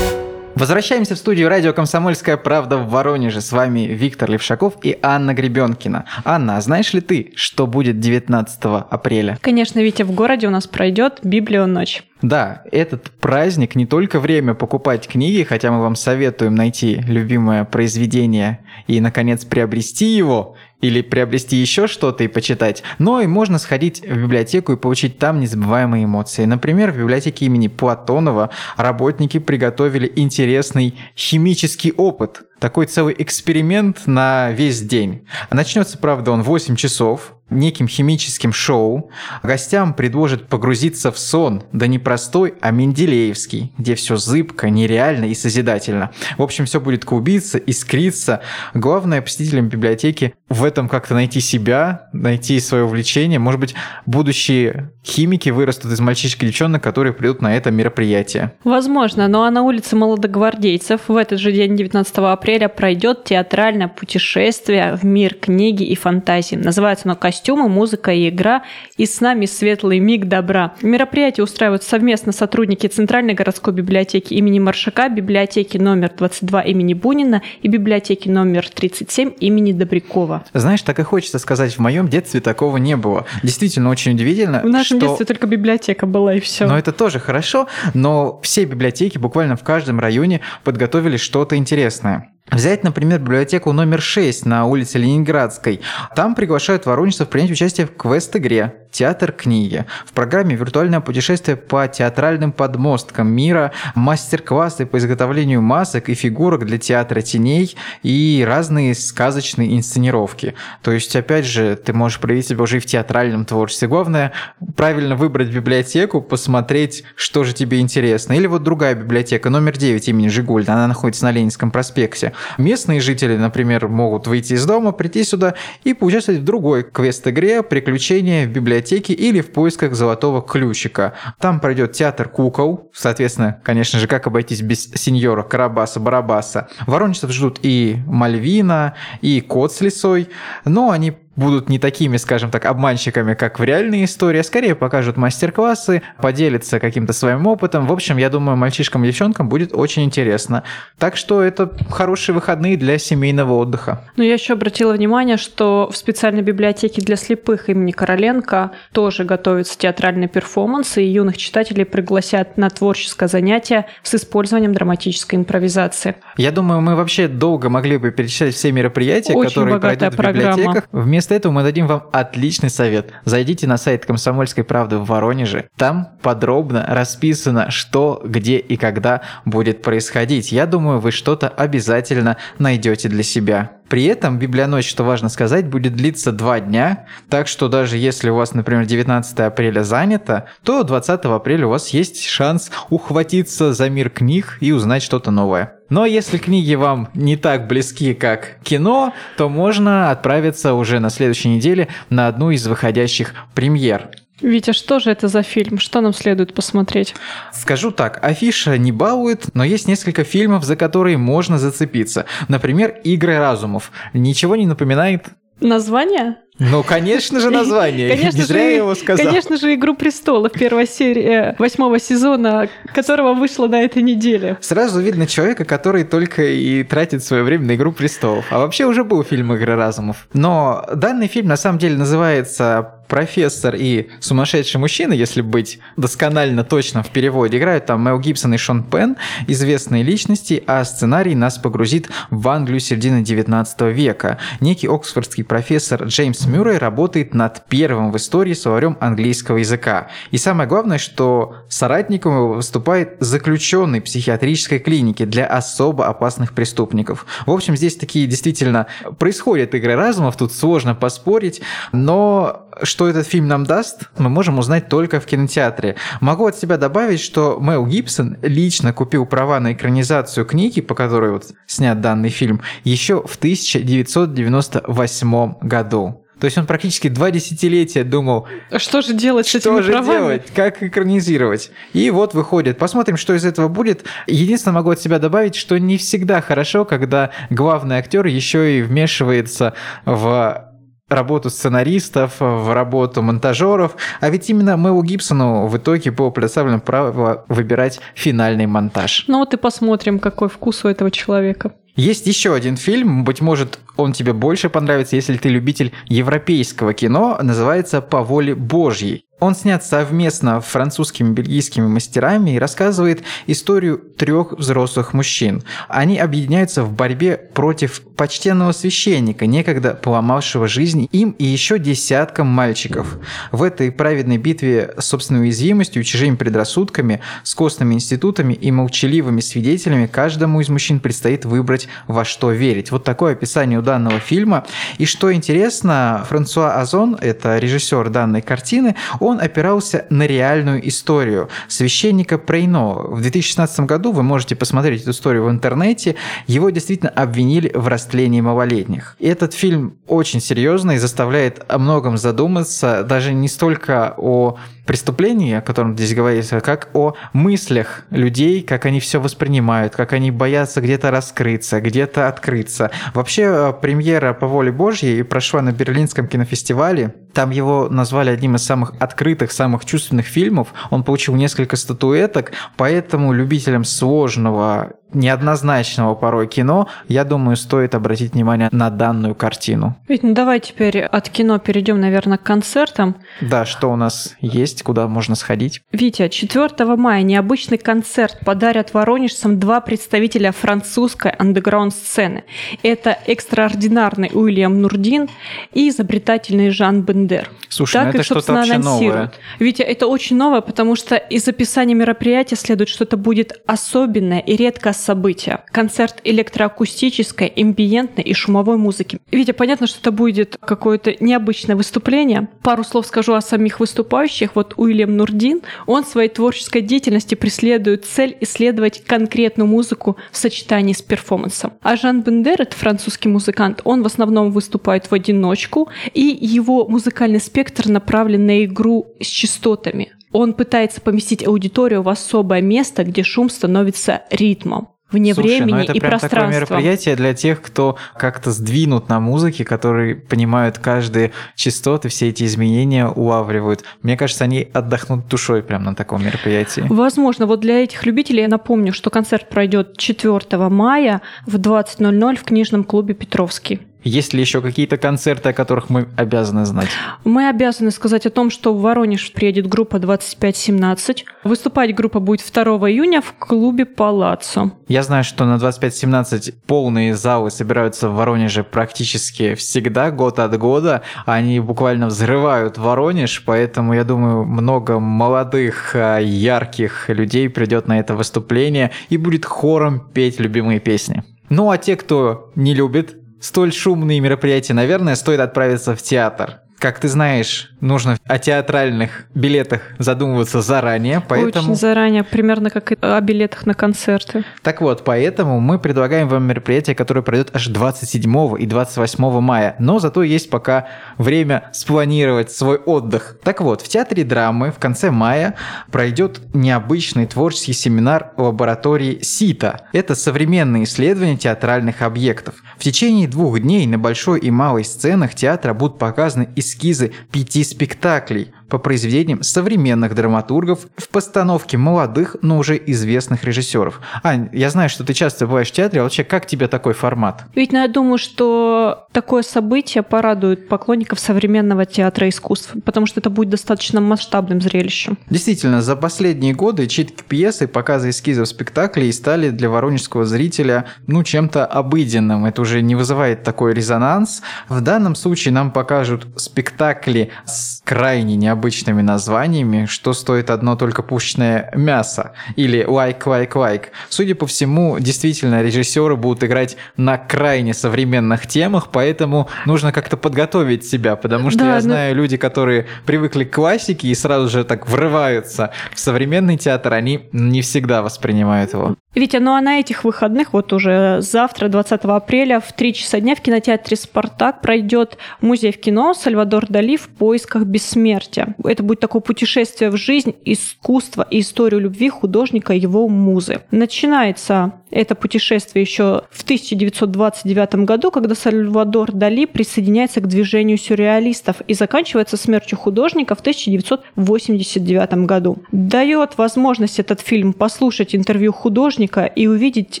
Возвращаемся 0.58 1.14
в 1.14 1.18
студию 1.18 1.48
радио 1.48 1.72
«Комсомольская 1.72 2.36
правда» 2.36 2.78
в 2.78 2.90
Воронеже. 2.90 3.40
С 3.40 3.52
вами 3.52 3.82
Виктор 3.82 4.28
Левшаков 4.28 4.74
и 4.82 4.98
Анна 5.02 5.32
Гребенкина. 5.32 6.06
Анна, 6.24 6.56
а 6.56 6.60
знаешь 6.60 6.92
ли 6.92 7.00
ты, 7.00 7.30
что 7.36 7.68
будет 7.68 8.00
19 8.00 8.58
апреля? 8.90 9.38
Конечно, 9.40 9.78
Витя, 9.78 10.02
в 10.02 10.10
городе 10.10 10.48
у 10.48 10.50
нас 10.50 10.66
пройдет 10.66 11.20
Библио 11.22 11.66
ночь. 11.66 12.02
Да, 12.22 12.64
этот 12.72 13.12
праздник 13.12 13.76
не 13.76 13.86
только 13.86 14.18
время 14.18 14.54
покупать 14.54 15.06
книги, 15.06 15.44
хотя 15.44 15.70
мы 15.70 15.80
вам 15.80 15.94
советуем 15.94 16.56
найти 16.56 17.04
любимое 17.06 17.64
произведение 17.64 18.58
и, 18.88 19.00
наконец, 19.00 19.44
приобрести 19.44 20.06
его, 20.06 20.56
или 20.80 21.00
приобрести 21.02 21.56
еще 21.56 21.86
что-то 21.86 22.24
и 22.24 22.28
почитать, 22.28 22.82
но 22.98 23.20
и 23.20 23.26
можно 23.26 23.58
сходить 23.58 24.00
в 24.00 24.22
библиотеку 24.22 24.72
и 24.72 24.76
получить 24.76 25.18
там 25.18 25.40
незабываемые 25.40 26.04
эмоции. 26.04 26.44
Например, 26.44 26.92
в 26.92 26.98
библиотеке 26.98 27.46
имени 27.46 27.68
Платонова 27.68 28.50
работники 28.76 29.38
приготовили 29.38 30.12
интересный 30.16 30.94
химический 31.16 31.92
опыт, 31.92 32.42
такой 32.60 32.86
целый 32.86 33.14
эксперимент 33.18 34.06
на 34.06 34.50
весь 34.52 34.80
день. 34.80 35.26
Начнется, 35.50 35.98
правда, 35.98 36.32
он 36.32 36.42
в 36.42 36.46
8 36.46 36.76
часов, 36.76 37.34
неким 37.50 37.88
химическим 37.88 38.52
шоу. 38.52 39.10
Гостям 39.42 39.94
предложат 39.94 40.48
погрузиться 40.48 41.10
в 41.12 41.18
сон, 41.18 41.62
да 41.72 41.86
не 41.86 41.98
простой, 41.98 42.54
а 42.60 42.70
Менделеевский, 42.70 43.72
где 43.78 43.94
все 43.94 44.16
зыбко, 44.16 44.70
нереально 44.70 45.26
и 45.26 45.34
созидательно. 45.34 46.10
В 46.36 46.42
общем, 46.42 46.66
все 46.66 46.80
будет 46.80 47.04
клубиться, 47.04 47.58
искриться. 47.58 48.40
Главное 48.74 49.22
посетителям 49.22 49.68
библиотеки 49.68 50.34
в 50.48 50.64
этом 50.64 50.88
как-то 50.88 51.14
найти 51.14 51.40
себя, 51.40 52.08
найти 52.12 52.58
свое 52.60 52.84
увлечение. 52.84 53.38
Может 53.38 53.60
быть, 53.60 53.74
будущие 54.06 54.92
химики 55.04 55.50
вырастут 55.50 55.92
из 55.92 56.00
мальчишек 56.00 56.42
и 56.42 56.46
девчонок, 56.46 56.82
которые 56.82 57.12
придут 57.12 57.42
на 57.42 57.56
это 57.56 57.70
мероприятие. 57.70 58.52
Возможно, 58.64 59.28
но 59.28 59.44
а 59.44 59.50
на 59.50 59.62
улице 59.62 59.96
молодогвардейцев 59.96 61.08
в 61.08 61.16
этот 61.16 61.38
же 61.38 61.52
день, 61.52 61.76
19 61.76 62.18
апреля, 62.18 62.68
пройдет 62.68 63.24
театральное 63.24 63.88
путешествие 63.88 64.96
в 64.96 65.04
мир 65.04 65.34
книги 65.34 65.84
и 65.84 65.94
фантазии. 65.94 66.56
Называется 66.56 67.02
оно 67.06 67.16
«Костюмы, 67.38 67.68
музыка 67.68 68.10
и 68.12 68.28
игра» 68.28 68.64
и 68.96 69.06
с 69.06 69.20
нами 69.20 69.46
светлый 69.46 70.00
миг 70.00 70.26
добра. 70.26 70.74
Мероприятие 70.82 71.44
устраивают 71.44 71.84
совместно 71.84 72.32
сотрудники 72.32 72.88
Центральной 72.88 73.34
городской 73.34 73.72
библиотеки 73.72 74.34
имени 74.34 74.58
Маршака, 74.58 75.08
библиотеки 75.08 75.78
номер 75.78 76.10
22 76.16 76.62
имени 76.62 76.94
Бунина 76.94 77.42
и 77.62 77.68
библиотеки 77.68 78.28
номер 78.28 78.68
37 78.68 79.34
имени 79.38 79.70
Добрякова. 79.70 80.46
Знаешь, 80.52 80.82
так 80.82 80.98
и 80.98 81.04
хочется 81.04 81.38
сказать, 81.38 81.74
в 81.74 81.78
моем 81.78 82.08
детстве 82.08 82.40
такого 82.40 82.76
не 82.78 82.96
было. 82.96 83.24
Действительно, 83.44 83.90
очень 83.90 84.14
удивительно. 84.14 84.60
В 84.64 84.68
нашем 84.68 84.98
что... 84.98 85.06
детстве 85.06 85.24
только 85.24 85.46
библиотека 85.46 86.06
была 86.06 86.34
и 86.34 86.40
все. 86.40 86.66
Но 86.66 86.76
это 86.76 86.90
тоже 86.90 87.20
хорошо, 87.20 87.68
но 87.94 88.40
все 88.42 88.64
библиотеки 88.64 89.16
буквально 89.16 89.54
в 89.54 89.62
каждом 89.62 90.00
районе 90.00 90.40
подготовили 90.64 91.16
что-то 91.16 91.54
интересное. 91.54 92.32
Взять, 92.50 92.82
например, 92.82 93.20
библиотеку 93.20 93.72
номер 93.72 94.00
6 94.00 94.46
на 94.46 94.64
улице 94.64 94.98
Ленинградской. 94.98 95.80
Там 96.16 96.34
приглашают 96.34 96.86
воронежцев 96.86 97.28
принять 97.28 97.50
участие 97.50 97.86
в 97.86 97.94
квест-игре 97.94 98.74
«Театр 98.90 99.32
книги». 99.32 99.84
В 100.06 100.12
программе 100.12 100.56
«Виртуальное 100.56 101.00
путешествие 101.00 101.58
по 101.58 101.86
театральным 101.86 102.52
подмосткам 102.52 103.28
мира», 103.28 103.72
мастер-классы 103.94 104.86
по 104.86 104.96
изготовлению 104.96 105.60
масок 105.60 106.08
и 106.08 106.14
фигурок 106.14 106.64
для 106.64 106.78
театра 106.78 107.20
теней 107.20 107.76
и 108.02 108.42
разные 108.48 108.94
сказочные 108.94 109.76
инсценировки. 109.76 110.54
То 110.82 110.90
есть, 110.90 111.14
опять 111.16 111.44
же, 111.44 111.76
ты 111.76 111.92
можешь 111.92 112.18
проявить 112.18 112.48
себя 112.48 112.62
уже 112.62 112.78
и 112.78 112.80
в 112.80 112.86
театральном 112.86 113.44
творчестве. 113.44 113.88
Главное, 113.88 114.32
правильно 114.74 115.16
выбрать 115.16 115.50
библиотеку, 115.50 116.22
посмотреть, 116.22 117.04
что 117.14 117.44
же 117.44 117.52
тебе 117.52 117.80
интересно. 117.80 118.32
Или 118.32 118.46
вот 118.46 118.62
другая 118.62 118.94
библиотека, 118.94 119.50
номер 119.50 119.76
9 119.76 120.08
имени 120.08 120.28
Жигульна, 120.28 120.72
она 120.72 120.88
находится 120.88 121.24
на 121.24 121.30
Ленинском 121.30 121.70
проспекте. 121.70 122.32
Местные 122.56 123.00
жители, 123.00 123.36
например, 123.36 123.88
могут 123.88 124.26
выйти 124.26 124.54
из 124.54 124.64
дома, 124.66 124.92
прийти 124.92 125.24
сюда 125.24 125.54
и 125.84 125.94
поучаствовать 125.94 126.40
в 126.40 126.44
другой 126.44 126.82
квест-игре 126.82 127.62
«Приключения 127.62 128.46
в 128.46 128.50
библиотеке» 128.50 129.12
или 129.14 129.40
в 129.40 129.52
поисках 129.52 129.94
золотого 129.94 130.42
ключика. 130.42 131.14
Там 131.40 131.60
пройдет 131.60 131.92
театр 131.92 132.28
кукол, 132.28 132.90
соответственно, 132.94 133.60
конечно 133.64 133.98
же, 133.98 134.06
как 134.06 134.26
обойтись 134.26 134.62
без 134.62 134.90
сеньора 134.94 135.42
Карабаса-Барабаса. 135.42 136.68
Воронежцев 136.86 137.30
ждут 137.32 137.60
и 137.62 137.98
Мальвина, 138.06 138.94
и 139.20 139.40
Кот 139.40 139.72
с 139.72 139.80
лисой, 139.80 140.28
но 140.64 140.90
они 140.90 141.14
будут 141.38 141.68
не 141.68 141.78
такими, 141.78 142.16
скажем 142.16 142.50
так, 142.50 142.66
обманщиками, 142.66 143.34
как 143.34 143.58
в 143.58 143.64
реальной 143.64 144.04
истории, 144.04 144.40
а 144.40 144.42
скорее 144.42 144.74
покажут 144.74 145.16
мастер-классы, 145.16 146.02
поделятся 146.20 146.80
каким-то 146.80 147.12
своим 147.12 147.46
опытом. 147.46 147.86
В 147.86 147.92
общем, 147.92 148.16
я 148.16 148.28
думаю, 148.28 148.56
мальчишкам 148.56 149.04
и 149.04 149.06
девчонкам 149.06 149.48
будет 149.48 149.72
очень 149.72 150.04
интересно. 150.04 150.64
Так 150.98 151.16
что 151.16 151.40
это 151.40 151.72
хорошие 151.90 152.34
выходные 152.34 152.76
для 152.76 152.98
семейного 152.98 153.54
отдыха. 153.54 154.04
Но 154.16 154.24
я 154.24 154.34
еще 154.34 154.54
обратила 154.54 154.92
внимание, 154.92 155.36
что 155.36 155.88
в 155.92 155.96
специальной 155.96 156.42
библиотеке 156.42 157.00
для 157.00 157.16
слепых 157.16 157.68
имени 157.68 157.92
Короленко 157.92 158.72
тоже 158.92 159.24
готовятся 159.24 159.78
театральные 159.78 160.28
перформансы, 160.28 161.04
и 161.04 161.08
юных 161.08 161.36
читателей 161.36 161.84
пригласят 161.84 162.56
на 162.56 162.68
творческое 162.68 163.28
занятие 163.28 163.86
с 164.02 164.14
использованием 164.14 164.72
драматической 164.72 165.38
импровизации. 165.38 166.16
Я 166.36 166.50
думаю, 166.50 166.80
мы 166.80 166.96
вообще 166.96 167.28
долго 167.28 167.68
могли 167.68 167.98
бы 167.98 168.10
перечислять 168.10 168.54
все 168.54 168.72
мероприятия, 168.72 169.34
Очень 169.34 169.50
которые 169.50 169.78
пройдут 169.78 170.16
программа. 170.16 170.52
в 170.52 170.56
библиотеках. 170.58 170.88
Вместо 170.90 171.27
этого 171.32 171.52
мы 171.52 171.62
дадим 171.62 171.86
вам 171.86 172.04
отличный 172.12 172.70
совет. 172.70 173.12
Зайдите 173.24 173.66
на 173.66 173.76
сайт 173.76 174.06
Комсомольской 174.06 174.64
правды 174.64 174.98
в 174.98 175.06
Воронеже. 175.06 175.68
Там 175.76 176.10
подробно 176.22 176.84
расписано, 176.88 177.70
что, 177.70 178.20
где 178.24 178.58
и 178.58 178.76
когда 178.76 179.22
будет 179.44 179.82
происходить. 179.82 180.52
Я 180.52 180.66
думаю, 180.66 181.00
вы 181.00 181.10
что-то 181.10 181.48
обязательно 181.48 182.36
найдете 182.58 183.08
для 183.08 183.22
себя. 183.22 183.72
При 183.88 184.04
этом 184.04 184.38
Библионочь, 184.38 184.88
что 184.88 185.02
важно 185.02 185.28
сказать, 185.30 185.66
будет 185.66 185.94
длиться 185.94 186.30
два 186.30 186.60
дня, 186.60 187.06
так 187.30 187.48
что 187.48 187.68
даже 187.68 187.96
если 187.96 188.28
у 188.28 188.36
вас, 188.36 188.52
например, 188.52 188.84
19 188.84 189.40
апреля 189.40 189.82
занято, 189.82 190.46
то 190.62 190.82
20 190.82 191.24
апреля 191.24 191.66
у 191.66 191.70
вас 191.70 191.88
есть 191.88 192.24
шанс 192.26 192.70
ухватиться 192.90 193.72
за 193.72 193.88
мир 193.88 194.10
книг 194.10 194.58
и 194.60 194.72
узнать 194.72 195.02
что-то 195.02 195.30
новое. 195.30 195.77
Но 195.88 196.06
если 196.06 196.38
книги 196.38 196.74
вам 196.74 197.08
не 197.14 197.36
так 197.36 197.66
близки, 197.66 198.14
как 198.14 198.58
кино, 198.62 199.14
то 199.36 199.48
можно 199.48 200.10
отправиться 200.10 200.74
уже 200.74 200.98
на 201.00 201.10
следующей 201.10 201.48
неделе 201.48 201.88
на 202.10 202.26
одну 202.28 202.50
из 202.50 202.66
выходящих 202.66 203.34
премьер. 203.54 204.10
Витя, 204.40 204.72
что 204.72 205.00
же 205.00 205.10
это 205.10 205.26
за 205.26 205.42
фильм? 205.42 205.78
Что 205.78 206.00
нам 206.00 206.12
следует 206.12 206.54
посмотреть? 206.54 207.14
Скажу 207.52 207.90
так, 207.90 208.22
афиша 208.22 208.78
не 208.78 208.92
балует, 208.92 209.46
но 209.54 209.64
есть 209.64 209.88
несколько 209.88 210.22
фильмов, 210.22 210.62
за 210.64 210.76
которые 210.76 211.16
можно 211.16 211.58
зацепиться. 211.58 212.26
Например, 212.46 212.94
«Игры 213.02 213.38
разумов». 213.38 213.90
Ничего 214.12 214.54
не 214.54 214.66
напоминает? 214.66 215.26
Название? 215.60 216.36
Ну, 216.58 216.82
конечно 216.82 217.40
же, 217.40 217.50
название. 217.50 218.10
Конечно 218.10 218.38
не 218.38 218.46
же, 218.46 218.58
я 218.58 218.76
его 218.76 218.94
сказал. 218.94 219.26
Конечно 219.26 219.56
же, 219.56 219.74
«Игру 219.74 219.94
престолов», 219.94 220.52
первая 220.52 220.86
серия 220.86 221.54
восьмого 221.58 221.98
сезона, 221.98 222.68
которого 222.94 223.34
вышла 223.34 223.68
на 223.68 223.82
этой 223.82 224.02
неделе. 224.02 224.56
Сразу 224.60 225.00
видно 225.00 225.26
человека, 225.26 225.64
который 225.64 226.04
только 226.04 226.44
и 226.44 226.82
тратит 226.82 227.22
свое 227.24 227.42
время 227.42 227.66
на 227.66 227.74
«Игру 227.76 227.92
престолов». 227.92 228.46
А 228.50 228.58
вообще 228.58 228.86
уже 228.86 229.04
был 229.04 229.22
фильм 229.22 229.52
«Игры 229.52 229.76
разумов». 229.76 230.26
Но 230.32 230.84
данный 230.94 231.28
фильм 231.28 231.48
на 231.48 231.56
самом 231.56 231.78
деле 231.78 231.96
называется 231.96 232.97
профессор 233.08 233.74
и 233.76 234.08
сумасшедший 234.20 234.80
мужчина, 234.80 235.12
если 235.12 235.40
быть 235.40 235.78
досконально 235.96 236.64
точно 236.64 237.02
в 237.02 237.10
переводе, 237.10 237.58
играют 237.58 237.86
там 237.86 238.02
Мэл 238.02 238.20
Гибсон 238.20 238.54
и 238.54 238.56
Шон 238.58 238.84
Пен, 238.84 239.16
известные 239.46 240.02
личности, 240.02 240.62
а 240.66 240.84
сценарий 240.84 241.34
нас 241.34 241.58
погрузит 241.58 242.08
в 242.30 242.46
Англию 242.48 242.80
середины 242.80 243.22
19 243.22 243.80
века. 243.94 244.38
Некий 244.60 244.88
оксфордский 244.88 245.44
профессор 245.44 246.04
Джеймс 246.04 246.46
Мюррей 246.46 246.78
работает 246.78 247.34
над 247.34 247.66
первым 247.68 248.12
в 248.12 248.16
истории 248.16 248.54
словарем 248.54 248.96
английского 249.00 249.56
языка. 249.56 250.08
И 250.30 250.38
самое 250.38 250.68
главное, 250.68 250.98
что 250.98 251.56
соратником 251.68 252.34
его 252.34 252.54
выступает 252.54 253.16
заключенный 253.20 254.00
психиатрической 254.00 254.78
клиники 254.78 255.24
для 255.24 255.46
особо 255.46 256.06
опасных 256.06 256.52
преступников. 256.52 257.26
В 257.46 257.50
общем, 257.50 257.76
здесь 257.76 257.96
такие 257.96 258.26
действительно 258.26 258.86
происходят 259.18 259.74
игры 259.74 259.96
разумов, 259.96 260.36
тут 260.36 260.52
сложно 260.52 260.94
поспорить, 260.94 261.62
но 261.92 262.67
что 262.82 263.08
этот 263.08 263.26
фильм 263.26 263.48
нам 263.48 263.64
даст, 263.64 264.02
мы 264.18 264.28
можем 264.28 264.58
узнать 264.58 264.88
только 264.88 265.20
в 265.20 265.26
кинотеатре. 265.26 265.96
Могу 266.20 266.46
от 266.46 266.56
себя 266.56 266.76
добавить, 266.76 267.20
что 267.20 267.58
Мэл 267.60 267.86
Гибсон 267.86 268.36
лично 268.42 268.92
купил 268.92 269.26
права 269.26 269.58
на 269.60 269.72
экранизацию 269.72 270.44
книги, 270.46 270.80
по 270.80 270.94
которой 270.94 271.32
вот 271.32 271.46
снят 271.66 272.00
данный 272.00 272.30
фильм, 272.30 272.62
еще 272.84 273.22
в 273.26 273.36
1998 273.36 275.54
году. 275.60 276.24
То 276.40 276.44
есть 276.44 276.56
он 276.56 276.66
практически 276.66 277.08
два 277.08 277.32
десятилетия 277.32 278.04
думал, 278.04 278.46
А 278.70 278.78
Что 278.78 279.02
же 279.02 279.12
делать 279.12 279.46
с 279.46 279.48
что 279.48 279.58
этими 279.58 279.80
же 279.80 279.90
правами? 279.92 280.18
делать, 280.18 280.46
как 280.54 280.82
экранизировать. 280.82 281.72
И 281.92 282.10
вот 282.10 282.34
выходит. 282.34 282.78
Посмотрим, 282.78 283.16
что 283.16 283.34
из 283.34 283.44
этого 283.44 283.68
будет. 283.68 284.04
Единственное, 284.28 284.76
могу 284.76 284.90
от 284.90 285.00
себя 285.00 285.18
добавить, 285.18 285.56
что 285.56 285.76
не 285.78 285.98
всегда 285.98 286.40
хорошо, 286.40 286.84
когда 286.84 287.30
главный 287.50 287.96
актер 287.96 288.26
еще 288.26 288.78
и 288.78 288.82
вмешивается 288.82 289.74
в 290.04 290.67
работу 291.08 291.50
сценаристов, 291.50 292.36
в 292.38 292.72
работу 292.72 293.22
монтажеров. 293.22 293.96
А 294.20 294.30
ведь 294.30 294.48
именно 294.50 294.76
Мэлу 294.76 295.02
Гибсону 295.02 295.66
в 295.66 295.76
итоге 295.76 296.10
было 296.10 296.30
предоставлено 296.30 296.80
право 296.80 297.44
выбирать 297.48 298.00
финальный 298.14 298.66
монтаж. 298.66 299.24
Ну 299.28 299.38
вот 299.38 299.54
и 299.54 299.56
посмотрим, 299.56 300.18
какой 300.18 300.48
вкус 300.48 300.84
у 300.84 300.88
этого 300.88 301.10
человека. 301.10 301.72
Есть 301.96 302.28
еще 302.28 302.54
один 302.54 302.76
фильм, 302.76 303.24
быть 303.24 303.40
может, 303.40 303.80
он 303.96 304.12
тебе 304.12 304.32
больше 304.32 304.70
понравится, 304.70 305.16
если 305.16 305.36
ты 305.36 305.48
любитель 305.48 305.92
европейского 306.06 306.94
кино, 306.94 307.36
называется 307.42 308.00
«По 308.00 308.22
воле 308.22 308.54
Божьей». 308.54 309.24
Он 309.40 309.54
снят 309.54 309.84
совместно 309.84 310.60
французскими 310.60 311.30
и 311.30 311.32
бельгийскими 311.32 311.86
мастерами 311.86 312.50
и 312.52 312.58
рассказывает 312.58 313.22
историю 313.46 313.98
трех 313.98 314.52
взрослых 314.52 315.12
мужчин. 315.12 315.62
Они 315.88 316.18
объединяются 316.18 316.82
в 316.82 316.92
борьбе 316.92 317.36
против 317.36 318.02
почтенного 318.16 318.72
священника, 318.72 319.46
некогда 319.46 319.94
поломавшего 319.94 320.66
жизнь 320.66 321.08
им 321.12 321.30
и 321.38 321.44
еще 321.44 321.78
десяткам 321.78 322.48
мальчиков. 322.48 323.18
В 323.52 323.62
этой 323.62 323.92
праведной 323.92 324.38
битве 324.38 324.92
с 324.98 325.06
собственной 325.06 325.42
уязвимостью, 325.42 326.02
чужими 326.02 326.34
предрассудками, 326.34 327.20
с 327.44 327.54
костными 327.54 327.94
институтами 327.94 328.54
и 328.54 328.72
молчаливыми 328.72 329.40
свидетелями 329.40 330.06
каждому 330.06 330.60
из 330.60 330.68
мужчин 330.68 330.98
предстоит 330.98 331.44
выбрать, 331.44 331.86
во 332.08 332.24
что 332.24 332.50
верить. 332.50 332.90
Вот 332.90 333.04
такое 333.04 333.32
описание 333.32 333.78
у 333.78 333.82
данного 333.82 334.18
фильма. 334.18 334.66
И 334.98 335.06
что 335.06 335.32
интересно, 335.32 336.26
Франсуа 336.28 336.80
Озон, 336.80 337.16
это 337.20 337.58
режиссер 337.58 338.10
данной 338.10 338.42
картины, 338.42 338.96
опирался 339.36 340.06
на 340.10 340.26
реальную 340.26 340.86
историю 340.88 341.50
священника 341.68 342.38
Прейно. 342.38 342.94
В 342.94 343.20
2016 343.20 343.80
году 343.80 344.12
вы 344.12 344.22
можете 344.22 344.56
посмотреть 344.56 345.02
эту 345.02 345.10
историю 345.10 345.44
в 345.44 345.50
интернете. 345.50 346.16
Его 346.46 346.70
действительно 346.70 347.10
обвинили 347.10 347.70
в 347.74 347.86
растлении 347.88 348.40
малолетних. 348.40 349.16
И 349.18 349.28
этот 349.28 349.52
фильм 349.52 349.98
очень 350.06 350.40
серьезный 350.40 350.98
заставляет 350.98 351.64
о 351.68 351.78
многом 351.78 352.16
задуматься, 352.16 353.04
даже 353.04 353.34
не 353.34 353.48
столько 353.48 354.14
о 354.16 354.56
преступлении, 354.88 355.54
о 355.54 355.60
котором 355.60 355.94
здесь 355.94 356.14
говорится, 356.14 356.60
как 356.60 356.88
о 356.94 357.14
мыслях 357.34 358.06
людей, 358.08 358.62
как 358.62 358.86
они 358.86 359.00
все 359.00 359.20
воспринимают, 359.20 359.94
как 359.94 360.14
они 360.14 360.30
боятся 360.30 360.80
где-то 360.80 361.10
раскрыться, 361.10 361.82
где-то 361.82 362.26
открыться. 362.26 362.90
Вообще, 363.12 363.42
э, 363.42 363.72
премьера 363.78 364.32
«По 364.32 364.46
воле 364.46 364.72
Божьей» 364.72 365.22
прошла 365.24 365.60
на 365.60 365.72
Берлинском 365.72 366.26
кинофестивале. 366.26 367.14
Там 367.34 367.50
его 367.50 367.88
назвали 367.90 368.30
одним 368.30 368.56
из 368.56 368.64
самых 368.64 368.94
открытых, 368.98 369.17
самых 369.52 369.84
чувственных 369.84 370.26
фильмов. 370.26 370.68
Он 370.90 371.04
получил 371.04 371.34
несколько 371.34 371.76
статуэток, 371.76 372.52
поэтому 372.76 373.32
любителям 373.32 373.84
сложного 373.84 374.97
неоднозначного 375.12 376.14
порой 376.14 376.46
кино, 376.46 376.88
я 377.08 377.24
думаю, 377.24 377.56
стоит 377.56 377.94
обратить 377.94 378.34
внимание 378.34 378.68
на 378.72 378.90
данную 378.90 379.34
картину. 379.34 379.96
Ведь 380.08 380.22
ну 380.22 380.34
давай 380.34 380.60
теперь 380.60 381.02
от 381.02 381.28
кино 381.28 381.58
перейдем, 381.58 382.00
наверное, 382.00 382.38
к 382.38 382.42
концертам. 382.42 383.16
Да, 383.40 383.64
что 383.64 383.90
у 383.90 383.96
нас 383.96 384.36
есть, 384.40 384.82
куда 384.82 385.08
можно 385.08 385.34
сходить? 385.34 385.82
Витя, 385.92 386.28
4 386.28 386.96
мая 386.96 387.22
необычный 387.22 387.78
концерт 387.78 388.38
подарят 388.44 388.94
воронежцам 388.94 389.58
два 389.58 389.80
представителя 389.80 390.52
французской 390.52 391.32
андеграунд-сцены. 391.32 392.44
Это 392.82 393.16
экстраординарный 393.26 394.30
Уильям 394.32 394.80
Нурдин 394.80 395.28
и 395.72 395.88
изобретательный 395.88 396.70
Жан 396.70 397.02
Бендер. 397.02 397.50
Слушай, 397.68 398.02
ну 398.02 398.08
это 398.08 398.18
их, 398.18 398.24
что-то 398.24 398.52
вообще 398.52 398.78
новое. 398.78 399.32
Витя, 399.58 399.82
это 399.82 400.06
очень 400.06 400.36
новое, 400.36 400.60
потому 400.60 400.96
что 400.96 401.16
из 401.16 401.46
описания 401.48 401.94
мероприятия 401.94 402.56
следует, 402.56 402.88
что 402.88 403.04
это 403.04 403.16
будет 403.16 403.60
особенное 403.66 404.40
и 404.40 404.56
событие. 404.98 405.64
Концерт 405.70 406.20
электроакустической, 406.24 407.48
амбиентной 407.48 408.24
и 408.24 408.34
шумовой 408.34 408.76
музыки. 408.76 409.18
Витя, 409.30 409.52
понятно, 409.52 409.86
что 409.86 410.00
это 410.00 410.12
будет 410.12 410.56
какое-то 410.60 411.14
необычное 411.20 411.76
выступление. 411.76 412.48
Пару 412.62 412.84
слов 412.84 413.06
скажу 413.06 413.34
о 413.34 413.40
самих 413.40 413.80
выступающих. 413.80 414.54
Вот 414.54 414.74
Уильям 414.76 415.16
Нурдин, 415.16 415.62
он 415.86 416.04
в 416.04 416.08
своей 416.08 416.28
творческой 416.28 416.82
деятельности 416.82 417.34
преследует 417.34 418.04
цель 418.04 418.36
исследовать 418.40 419.04
конкретную 419.04 419.66
музыку 419.66 420.16
в 420.30 420.36
сочетании 420.36 420.92
с 420.92 421.02
перформансом. 421.02 421.72
А 421.82 421.96
Жан 421.96 422.22
Бендер, 422.22 422.62
это 422.62 422.76
французский 422.76 423.28
музыкант, 423.28 423.80
он 423.84 424.02
в 424.02 424.06
основном 424.06 424.50
выступает 424.52 425.10
в 425.10 425.14
одиночку, 425.14 425.88
и 426.14 426.36
его 426.40 426.86
музыкальный 426.88 427.40
спектр 427.40 427.88
направлен 427.88 428.46
на 428.46 428.64
игру 428.64 429.06
с 429.20 429.26
частотами. 429.26 430.12
Он 430.32 430.52
пытается 430.52 431.00
поместить 431.00 431.46
аудиторию 431.46 432.02
в 432.02 432.08
особое 432.08 432.60
место, 432.60 433.04
где 433.04 433.22
шум 433.22 433.50
становится 433.50 434.22
ритмом 434.30 434.88
вне 435.10 435.34
Слушай, 435.34 435.60
времени 435.60 435.70
ну 435.70 435.78
это 435.78 435.92
и 435.92 436.00
прям 436.00 436.12
такое 436.12 436.28
пространства. 436.28 436.74
мероприятие 436.74 437.16
для 437.16 437.34
тех, 437.34 437.62
кто 437.62 437.96
как-то 438.16 438.50
сдвинут 438.50 439.08
на 439.08 439.20
музыке, 439.20 439.64
которые 439.64 440.16
понимают 440.16 440.78
каждые 440.78 441.32
частоты, 441.54 442.08
все 442.08 442.28
эти 442.28 442.44
изменения 442.44 443.06
улавливают. 443.08 443.84
Мне 444.02 444.16
кажется, 444.16 444.44
они 444.44 444.68
отдохнут 444.72 445.26
душой 445.28 445.62
прям 445.62 445.84
на 445.84 445.94
таком 445.94 446.24
мероприятии. 446.24 446.84
Возможно, 446.88 447.46
вот 447.46 447.60
для 447.60 447.82
этих 447.82 448.04
любителей 448.04 448.42
я 448.42 448.48
напомню, 448.48 448.92
что 448.92 449.10
концерт 449.10 449.48
пройдет 449.48 449.96
4 449.96 450.68
мая 450.68 451.22
в 451.46 451.56
20.00 451.56 452.36
в 452.36 452.44
книжном 452.44 452.84
клубе 452.84 453.14
Петровский. 453.14 453.80
Есть 454.08 454.32
ли 454.32 454.40
еще 454.40 454.62
какие-то 454.62 454.96
концерты, 454.96 455.50
о 455.50 455.52
которых 455.52 455.90
мы 455.90 456.08
обязаны 456.16 456.64
знать? 456.64 456.88
Мы 457.24 457.48
обязаны 457.48 457.90
сказать 457.90 458.24
о 458.24 458.30
том, 458.30 458.50
что 458.50 458.72
в 458.72 458.80
Воронеж 458.80 459.32
приедет 459.32 459.66
группа 459.66 459.98
2517. 459.98 461.26
Выступать 461.44 461.94
группа 461.94 462.18
будет 462.18 462.40
2 462.50 462.62
июня 462.90 463.20
в 463.20 463.34
клубе 463.34 463.84
Палаццо. 463.84 464.72
Я 464.88 465.02
знаю, 465.02 465.24
что 465.24 465.44
на 465.44 465.56
25-17 465.56 466.54
полные 466.66 467.14
залы 467.14 467.50
собираются 467.50 468.08
в 468.08 468.14
Воронеже 468.14 468.64
практически 468.64 469.54
всегда, 469.54 470.10
год 470.10 470.38
от 470.38 470.56
года. 470.56 471.02
Они 471.26 471.60
буквально 471.60 472.06
взрывают 472.06 472.78
Воронеж, 472.78 473.42
поэтому 473.44 473.92
я 473.92 474.04
думаю, 474.04 474.46
много 474.46 474.98
молодых, 474.98 475.94
а, 475.94 476.18
ярких 476.18 477.10
людей 477.10 477.50
придет 477.50 477.86
на 477.86 478.00
это 478.00 478.14
выступление 478.14 478.90
и 479.10 479.18
будет 479.18 479.44
хором 479.44 480.08
петь 480.14 480.40
любимые 480.40 480.80
песни. 480.80 481.24
Ну 481.50 481.70
а 481.70 481.78
те, 481.78 481.96
кто 481.96 482.50
не 482.54 482.74
любит 482.74 483.17
столь 483.40 483.72
шумные 483.72 484.20
мероприятия, 484.20 484.74
наверное, 484.74 485.14
стоит 485.14 485.40
отправиться 485.40 485.94
в 485.94 486.02
театр. 486.02 486.60
Как 486.78 487.00
ты 487.00 487.08
знаешь, 487.08 487.72
нужно 487.80 488.18
о 488.24 488.38
театральных 488.38 489.26
билетах 489.34 489.82
задумываться 489.98 490.62
заранее, 490.62 491.20
поэтому... 491.20 491.72
Очень 491.72 491.74
заранее, 491.74 492.22
примерно 492.22 492.70
как 492.70 492.92
и 492.92 492.96
о 493.00 493.20
билетах 493.20 493.66
на 493.66 493.74
концерты. 493.74 494.44
Так 494.62 494.80
вот, 494.80 495.02
поэтому 495.02 495.58
мы 495.58 495.80
предлагаем 495.80 496.28
вам 496.28 496.44
мероприятие, 496.44 496.94
которое 496.94 497.22
пройдет 497.22 497.50
аж 497.52 497.66
27 497.66 498.54
и 498.60 498.66
28 498.66 499.40
мая. 499.40 499.74
Но 499.80 499.98
зато 499.98 500.22
есть 500.22 500.50
пока 500.50 500.86
время 501.16 501.68
спланировать 501.72 502.52
свой 502.52 502.76
отдых. 502.76 503.38
Так 503.42 503.60
вот, 503.60 503.82
в 503.82 503.88
Театре 503.88 504.22
драмы 504.22 504.70
в 504.70 504.78
конце 504.78 505.10
мая 505.10 505.56
пройдет 505.90 506.40
необычный 506.54 507.26
творческий 507.26 507.72
семинар 507.72 508.34
лаборатории 508.36 509.18
СИТа. 509.20 509.88
Это 509.92 510.14
современные 510.14 510.84
исследования 510.84 511.36
театральных 511.36 512.02
объектов. 512.02 512.54
В 512.78 512.84
течение 512.84 513.26
двух 513.26 513.58
дней 513.58 513.86
на 513.88 513.98
большой 513.98 514.38
и 514.38 514.52
малой 514.52 514.84
сценах 514.84 515.34
театра 515.34 515.74
будут 515.74 515.98
показаны 515.98 516.48
эскизы 516.54 517.12
пяти 517.32 517.64
спектаклей, 517.64 518.52
по 518.68 518.78
произведениям 518.78 519.42
современных 519.42 520.14
драматургов 520.14 520.80
в 520.96 521.08
постановке 521.08 521.76
молодых, 521.78 522.36
но 522.42 522.58
уже 522.58 522.80
известных 522.86 523.44
режиссеров. 523.44 524.00
Ань, 524.22 524.50
я 524.52 524.70
знаю, 524.70 524.90
что 524.90 525.04
ты 525.04 525.14
часто 525.14 525.46
бываешь 525.46 525.68
в 525.68 525.72
театре, 525.72 526.00
а 526.00 526.04
вообще 526.04 526.24
как 526.24 526.46
тебе 526.46 526.68
такой 526.68 526.92
формат? 526.92 527.44
Ведь 527.54 527.72
ну, 527.72 527.80
я 527.80 527.88
думаю, 527.88 528.18
что 528.18 529.06
такое 529.12 529.42
событие 529.42 530.02
порадует 530.02 530.68
поклонников 530.68 531.18
современного 531.18 531.86
театра 531.86 532.28
искусств, 532.28 532.74
потому 532.84 533.06
что 533.06 533.20
это 533.20 533.30
будет 533.30 533.48
достаточно 533.48 534.00
масштабным 534.00 534.60
зрелищем. 534.60 535.18
Действительно, 535.30 535.82
за 535.82 535.96
последние 535.96 536.54
годы 536.54 536.86
читки 536.86 537.22
пьесы, 537.26 537.66
показы 537.66 538.10
эскизов 538.10 538.48
спектаклей 538.48 539.12
стали 539.12 539.50
для 539.50 539.70
воронежского 539.70 540.24
зрителя 540.24 540.86
ну 541.06 541.22
чем-то 541.22 541.64
обыденным. 541.64 542.44
Это 542.44 542.62
уже 542.62 542.82
не 542.82 542.94
вызывает 542.94 543.42
такой 543.42 543.72
резонанс. 543.74 544.42
В 544.68 544.80
данном 544.80 545.14
случае 545.14 545.52
нам 545.52 545.70
покажут 545.70 546.26
спектакли 546.36 547.30
с 547.46 547.80
крайне 547.84 548.36
необычными 548.36 548.57
названиями, 549.02 549.86
что 549.86 550.12
стоит 550.12 550.50
одно 550.50 550.76
только 550.76 551.02
пушечное 551.02 551.70
мясо 551.74 552.32
или 552.56 552.84
лайк, 552.84 553.26
лайк, 553.26 553.56
лайк. 553.56 553.90
Судя 554.08 554.34
по 554.34 554.46
всему, 554.46 554.98
действительно, 554.98 555.62
режиссеры 555.62 556.16
будут 556.16 556.44
играть 556.44 556.76
на 556.96 557.18
крайне 557.18 557.74
современных 557.74 558.46
темах, 558.46 558.88
поэтому 558.92 559.48
нужно 559.66 559.92
как-то 559.92 560.16
подготовить 560.16 560.84
себя, 560.84 561.16
потому 561.16 561.50
что 561.50 561.60
Да, 561.60 561.66
я 561.66 561.74
ну- 561.76 561.80
знаю 561.80 562.14
люди, 562.14 562.36
которые 562.36 562.86
привыкли 563.06 563.44
к 563.44 563.54
классике 563.54 564.08
и 564.08 564.14
сразу 564.14 564.48
же 564.48 564.64
так 564.64 564.88
врываются 564.88 565.70
в 565.94 566.00
современный 566.00 566.56
театр, 566.56 566.92
они 566.92 567.28
не 567.32 567.62
всегда 567.62 568.02
воспринимают 568.02 568.72
его. 568.72 568.96
Витя, 569.14 569.38
ну 569.38 569.54
а 569.54 569.60
на 569.60 569.80
этих 569.80 570.04
выходных, 570.04 570.52
вот 570.52 570.72
уже 570.72 571.18
завтра, 571.20 571.68
20 571.68 572.04
апреля, 572.04 572.60
в 572.60 572.72
3 572.72 572.92
часа 572.92 573.20
дня 573.20 573.34
в 573.34 573.40
кинотеатре 573.40 573.96
«Спартак» 573.96 574.60
пройдет 574.60 575.18
музей 575.40 575.72
в 575.72 575.80
кино 575.80 576.14
«Сальвадор 576.14 576.66
Дали 576.68 576.96
в 576.96 577.08
поисках 577.08 577.64
бессмертия». 577.64 578.47
Это 578.64 578.82
будет 578.82 579.00
такое 579.00 579.20
путешествие 579.20 579.90
в 579.90 579.96
жизнь, 579.96 580.34
искусство 580.44 581.26
и 581.30 581.40
историю 581.40 581.80
любви 581.80 582.08
художника 582.08 582.72
и 582.72 582.78
его 582.78 583.08
музы. 583.08 583.60
Начинается 583.70 584.72
это 584.90 585.14
путешествие 585.14 585.82
еще 585.82 586.22
в 586.30 586.42
1929 586.42 587.74
году, 587.84 588.10
когда 588.10 588.34
Сальвадор 588.34 589.12
Дали 589.12 589.44
присоединяется 589.44 590.20
к 590.20 590.26
движению 590.28 590.78
сюрреалистов 590.78 591.60
и 591.66 591.74
заканчивается 591.74 592.36
смертью 592.36 592.78
художника 592.78 593.34
в 593.34 593.40
1989 593.40 595.26
году. 595.26 595.58
Дает 595.72 596.38
возможность 596.38 596.98
этот 596.98 597.20
фильм 597.20 597.52
послушать 597.52 598.14
интервью 598.14 598.52
художника 598.52 599.24
и 599.24 599.46
увидеть 599.46 600.00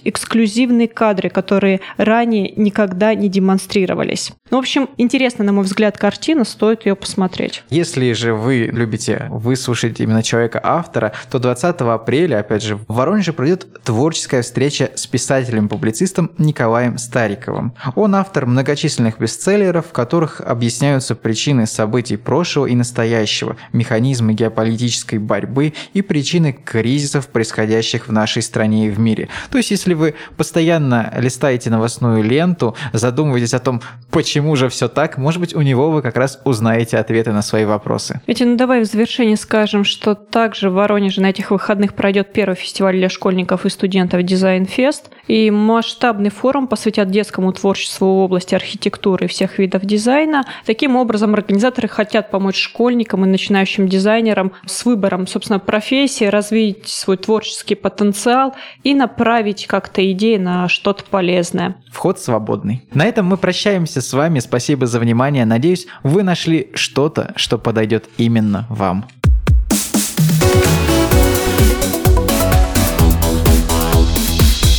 эксклюзивные 0.04 0.88
кадры, 0.88 1.28
которые 1.28 1.80
ранее 1.96 2.52
никогда 2.56 3.14
не 3.14 3.28
демонстрировались. 3.28 4.32
В 4.50 4.56
общем, 4.56 4.88
интересно, 4.96 5.44
на 5.44 5.52
мой 5.52 5.64
взгляд, 5.64 5.98
картина, 5.98 6.44
стоит 6.44 6.86
ее 6.86 6.96
посмотреть. 6.96 7.62
Если 7.68 8.12
же 8.12 8.34
вы 8.38 8.70
любите 8.72 9.26
выслушать 9.30 10.00
именно 10.00 10.22
человека-автора, 10.22 11.12
то 11.30 11.38
20 11.38 11.80
апреля, 11.80 12.38
опять 12.40 12.62
же, 12.62 12.76
в 12.76 12.84
Воронеже 12.88 13.32
пройдет 13.32 13.82
творческая 13.82 14.42
встреча 14.42 14.90
с 14.94 15.06
писателем-публицистом 15.06 16.30
Николаем 16.38 16.98
Стариковым. 16.98 17.74
Он 17.94 18.14
автор 18.14 18.46
многочисленных 18.46 19.18
бестселлеров, 19.18 19.86
в 19.86 19.92
которых 19.92 20.40
объясняются 20.40 21.14
причины 21.14 21.66
событий 21.66 22.16
прошлого 22.16 22.66
и 22.66 22.74
настоящего, 22.74 23.56
механизмы 23.72 24.32
геополитической 24.32 25.18
борьбы 25.18 25.74
и 25.92 26.02
причины 26.02 26.52
кризисов, 26.52 27.28
происходящих 27.28 28.08
в 28.08 28.12
нашей 28.12 28.42
стране 28.42 28.86
и 28.86 28.90
в 28.90 28.98
мире. 28.98 29.28
То 29.50 29.58
есть, 29.58 29.70
если 29.70 29.94
вы 29.94 30.14
постоянно 30.36 31.12
листаете 31.16 31.70
новостную 31.70 32.22
ленту, 32.22 32.76
задумываетесь 32.92 33.54
о 33.54 33.58
том, 33.58 33.82
почему 34.10 34.56
же 34.56 34.68
все 34.68 34.88
так, 34.88 35.18
может 35.18 35.40
быть, 35.40 35.54
у 35.54 35.62
него 35.62 35.90
вы 35.90 36.02
как 36.02 36.16
раз 36.16 36.40
узнаете 36.44 36.98
ответы 36.98 37.32
на 37.32 37.42
свои 37.42 37.64
вопросы. 37.64 38.20
Ведь, 38.28 38.40
ну 38.40 38.56
давай 38.56 38.82
в 38.82 38.84
завершение 38.84 39.38
скажем, 39.38 39.84
что 39.84 40.14
также 40.14 40.68
в 40.68 40.74
Воронеже 40.74 41.22
на 41.22 41.30
этих 41.30 41.50
выходных 41.50 41.94
пройдет 41.94 42.30
первый 42.30 42.56
фестиваль 42.56 42.96
для 42.96 43.08
школьников 43.08 43.64
и 43.64 43.70
студентов 43.70 44.22
Дизайн 44.22 44.66
Фест, 44.66 45.10
и 45.28 45.50
масштабный 45.50 46.28
форум 46.28 46.66
посвятят 46.66 47.10
детскому 47.10 47.50
творчеству 47.54 48.06
в 48.06 48.18
области 48.18 48.54
архитектуры 48.54 49.24
и 49.24 49.28
всех 49.28 49.58
видов 49.58 49.86
дизайна. 49.86 50.44
Таким 50.66 50.96
образом, 50.96 51.32
организаторы 51.32 51.88
хотят 51.88 52.30
помочь 52.30 52.60
школьникам 52.60 53.24
и 53.24 53.28
начинающим 53.28 53.88
дизайнерам 53.88 54.52
с 54.66 54.84
выбором, 54.84 55.26
собственно, 55.26 55.58
профессии, 55.58 56.26
развить 56.26 56.86
свой 56.86 57.16
творческий 57.16 57.76
потенциал 57.76 58.54
и 58.84 58.94
направить 58.94 59.66
как-то 59.66 60.12
идеи 60.12 60.36
на 60.36 60.68
что-то 60.68 61.02
полезное. 61.04 61.76
Вход 61.90 62.20
свободный. 62.20 62.82
На 62.92 63.06
этом 63.06 63.24
мы 63.24 63.38
прощаемся 63.38 64.02
с 64.02 64.12
вами. 64.12 64.40
Спасибо 64.40 64.86
за 64.86 65.00
внимание. 65.00 65.46
Надеюсь, 65.46 65.86
вы 66.02 66.22
нашли 66.22 66.70
что-то, 66.74 67.32
что 67.36 67.56
подойдет 67.56 68.04
именно 68.18 68.66
вам. 68.68 69.04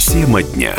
Тема 0.07 0.43
дня. 0.43 0.75